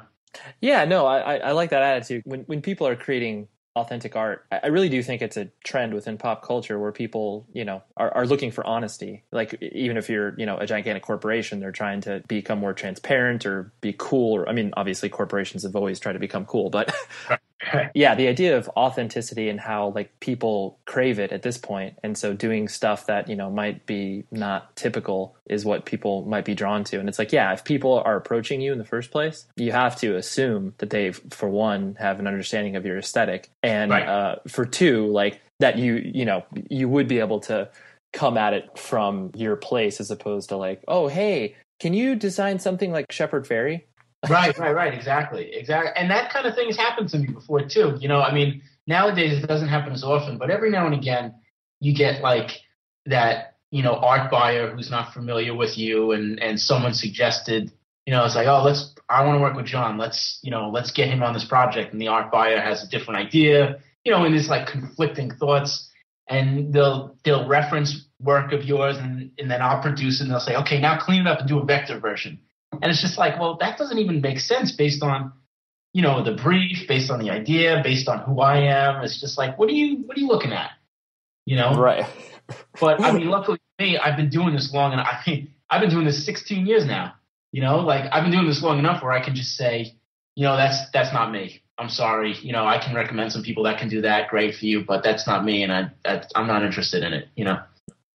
[0.61, 2.23] Yeah, no, I, I like that attitude.
[2.25, 6.17] When when people are creating authentic art, I really do think it's a trend within
[6.17, 9.23] pop culture where people, you know, are, are looking for honesty.
[9.31, 13.45] Like even if you're, you know, a gigantic corporation, they're trying to become more transparent
[13.45, 14.33] or be cool.
[14.37, 16.93] Or I mean, obviously corporations have always tried to become cool, but
[17.95, 22.17] yeah, the idea of authenticity and how like people crave it at this point, and
[22.17, 26.55] so doing stuff that you know might be not typical is what people might be
[26.55, 26.99] drawn to.
[26.99, 29.95] And it's like, yeah, if people are approaching you in the first place, you have
[29.97, 34.07] to assume that they, for one, have an understanding of your aesthetic, and Right.
[34.07, 37.69] uh, for two, like that you you know you would be able to
[38.13, 42.59] come at it from your place as opposed to like, oh hey, can you design
[42.59, 43.81] something like Shepard Fairey?
[44.29, 44.93] Right, right, right.
[44.93, 45.91] Exactly, exactly.
[45.95, 47.97] And that kind of thing has happened to me before too.
[47.99, 51.33] You know, I mean, nowadays it doesn't happen as often, but every now and again
[51.79, 52.51] you get like
[53.05, 57.71] that, you know, art buyer who's not familiar with you, and and someone suggested,
[58.05, 59.97] you know, it's like, oh, let's, I want to work with Jon.
[59.97, 62.87] Let's, you know, let's get him on this project, and the art buyer has a
[62.89, 65.89] different idea, you know, and there's like conflicting thoughts,
[66.29, 70.39] and they'll they'll reference work of yours, and and then I'll produce it, and they'll
[70.39, 72.39] say, okay, now clean it up and do a vector version.
[72.81, 75.31] And it's just like, well, that doesn't even make sense based on,
[75.93, 79.03] you know, the brief, based on the idea, based on who I am.
[79.03, 80.71] It's just like, what are you, what are you looking at?
[81.45, 82.05] You know, right?
[82.79, 85.81] But I mean, luckily for me, I've been doing this long, and I mean, I've
[85.81, 87.13] been doing this 16 years now.
[87.51, 89.95] You know, like I've been doing this long enough where I can just say,
[90.35, 91.61] you know, that's that's not me.
[91.77, 92.35] I'm sorry.
[92.41, 94.29] You know, I can recommend some people that can do that.
[94.29, 97.29] Great for you, but that's not me, and I, I I'm not interested in it.
[97.35, 97.59] You know.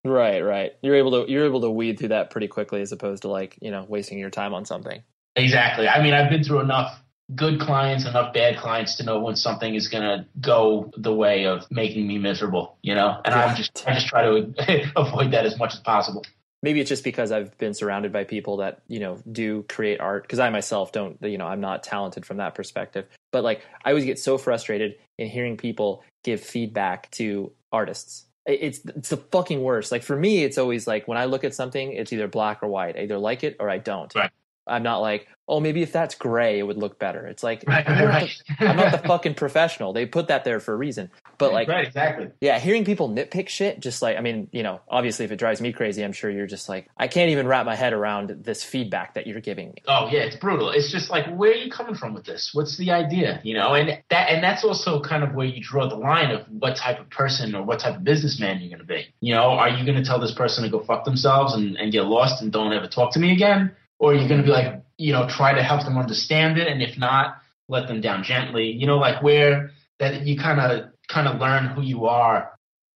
[0.03, 0.73] Right, right.
[0.81, 3.57] You're able to you're able to weed through that pretty quickly as opposed to like,
[3.61, 5.03] you know, wasting your time on something.
[5.35, 5.87] Exactly.
[5.87, 7.01] I mean, I've been through enough
[7.35, 11.45] good clients, enough bad clients to know when something is going to go the way
[11.45, 13.21] of making me miserable, you know?
[13.23, 16.25] And I'm just, I just try to avoid that as much as possible.
[16.63, 20.23] Maybe it's just because I've been surrounded by people that, you know, do create art
[20.23, 23.07] because I myself don't, you know, I'm not talented from that perspective.
[23.31, 28.25] But like I always get so frustrated in hearing people give feedback to artists.
[28.45, 29.91] It- It's it's the fucking worst.
[29.91, 32.67] Like for me, it's always like when I look at something, it's either black or
[32.67, 32.97] white.
[32.97, 34.13] I either like it or I don't.
[34.15, 34.31] Right.
[34.67, 37.27] I'm not like, oh, maybe if that's gray, it would look better.
[37.27, 39.91] It's like Right, I'm, not right, the, I'm not the fucking professional.
[39.91, 41.11] They put that there for a reason.
[41.37, 42.29] But like, right, exactly.
[42.39, 45.59] yeah, hearing people nitpick shit, just like, I mean, you know, obviously if it drives
[45.59, 48.63] me crazy, I'm sure you're just like, I can't even wrap my head around this
[48.63, 49.83] feedback that you're giving me.
[49.87, 50.69] Oh yeah, it's brutal.
[50.69, 52.51] It's just like, where are you coming from with this?
[52.53, 53.41] What's the idea?
[53.43, 56.45] You know, and that and that's also kind of where you draw the line of
[56.47, 59.07] what type of person or what type of businessman you're going to be.
[59.19, 61.91] You know, are you going to tell this person to go fuck themselves and, and
[61.91, 64.51] get lost and don't ever talk to me again, or you're you going to be
[64.51, 67.37] like, you know, try to help them understand it, and if not,
[67.69, 68.71] let them down gently.
[68.71, 72.51] You know, like where that you kind of kind of learn who you are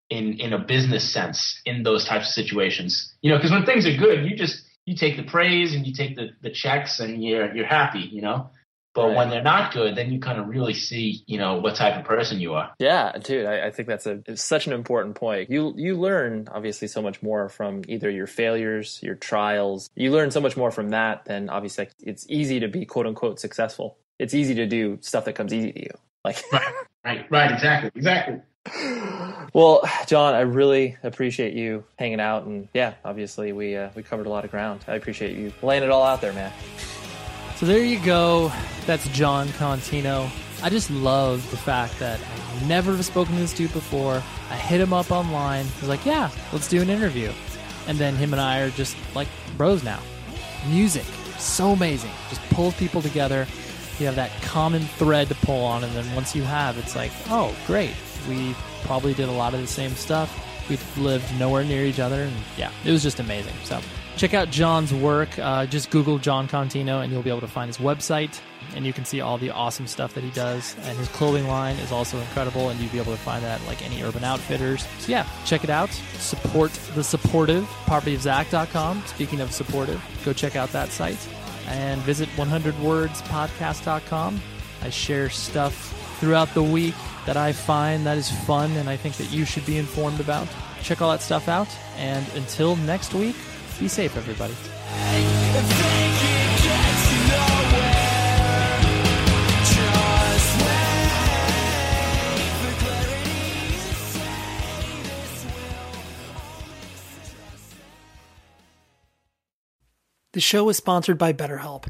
[0.09, 3.13] in in a business sense in those types of situations.
[3.21, 5.93] You know, because when things are good, you just you take the praise and you
[5.93, 8.49] take the, the checks and you're you're happy, you know.
[8.95, 9.17] But Right.
[9.17, 12.05] when they're not good, then you kind of really see, you know, what type of
[12.05, 12.71] person you are.
[12.79, 15.49] Yeah, dude, I, I think that's a it's such an important point.
[15.51, 19.89] You you learn obviously so much more from either your failures, your trials.
[19.95, 23.05] You learn so much more from that than obviously like, it's easy to be quote
[23.05, 23.97] unquote successful.
[24.17, 25.91] It's easy to do stuff that comes easy to you.
[26.23, 26.41] Like
[27.03, 28.41] Right, right, exactly, exactly.
[29.53, 34.25] Well, Jon, I really appreciate you hanging out, and yeah, obviously we uh, we covered
[34.25, 34.83] a lot of ground.
[34.85, 36.51] I appreciate you laying it all out there, man.
[37.57, 38.51] So there you go.
[38.85, 40.29] That's Jon Contino.
[40.61, 44.21] I just love the fact that I never have spoken to this dude before.
[44.49, 45.65] I hit him up online.
[45.79, 47.31] He's like, "Yeah, let's do an interview."
[47.87, 49.99] And then him and I are just like bros now.
[50.67, 51.05] Music,
[51.37, 52.11] so amazing.
[52.29, 53.47] Just pulls people together.
[53.99, 57.11] You have that common thread to pull on, and then once you have, it's like,
[57.29, 57.93] oh, great.
[58.27, 58.53] We
[58.83, 60.29] probably did a lot of the same stuff.
[60.69, 63.53] We lived nowhere near each other, and yeah, it was just amazing.
[63.63, 63.79] So
[64.17, 65.37] Check out Jon's work.
[65.37, 68.39] Uh, just Google Jon Contino and you'll be able to find his website.
[68.75, 70.75] And you can see all the awesome stuff that he does.
[70.83, 72.69] And his clothing line is also incredible.
[72.69, 74.87] And you'll be able to find that like any Urban Outfitters.
[74.99, 75.91] So, yeah, check it out.
[76.17, 79.03] Support the supportive, propertyofzach.com.
[79.05, 81.19] Speaking of supportive, go check out that site.
[81.67, 84.41] And visit 100wordspodcast.com.
[84.81, 86.95] I share stuff throughout the week
[87.25, 90.47] that I find that is fun and I think that you should be informed about.
[90.81, 91.67] Check all that stuff out.
[91.97, 93.35] And until next week,
[93.79, 94.53] be safe, everybody.
[110.31, 111.85] The show is sponsored by BetterHelp.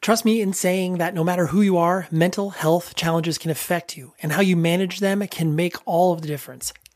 [0.00, 3.96] Trust me in saying that no matter who you are, mental health challenges can affect
[3.96, 6.72] you, and how you manage them can make all of the difference.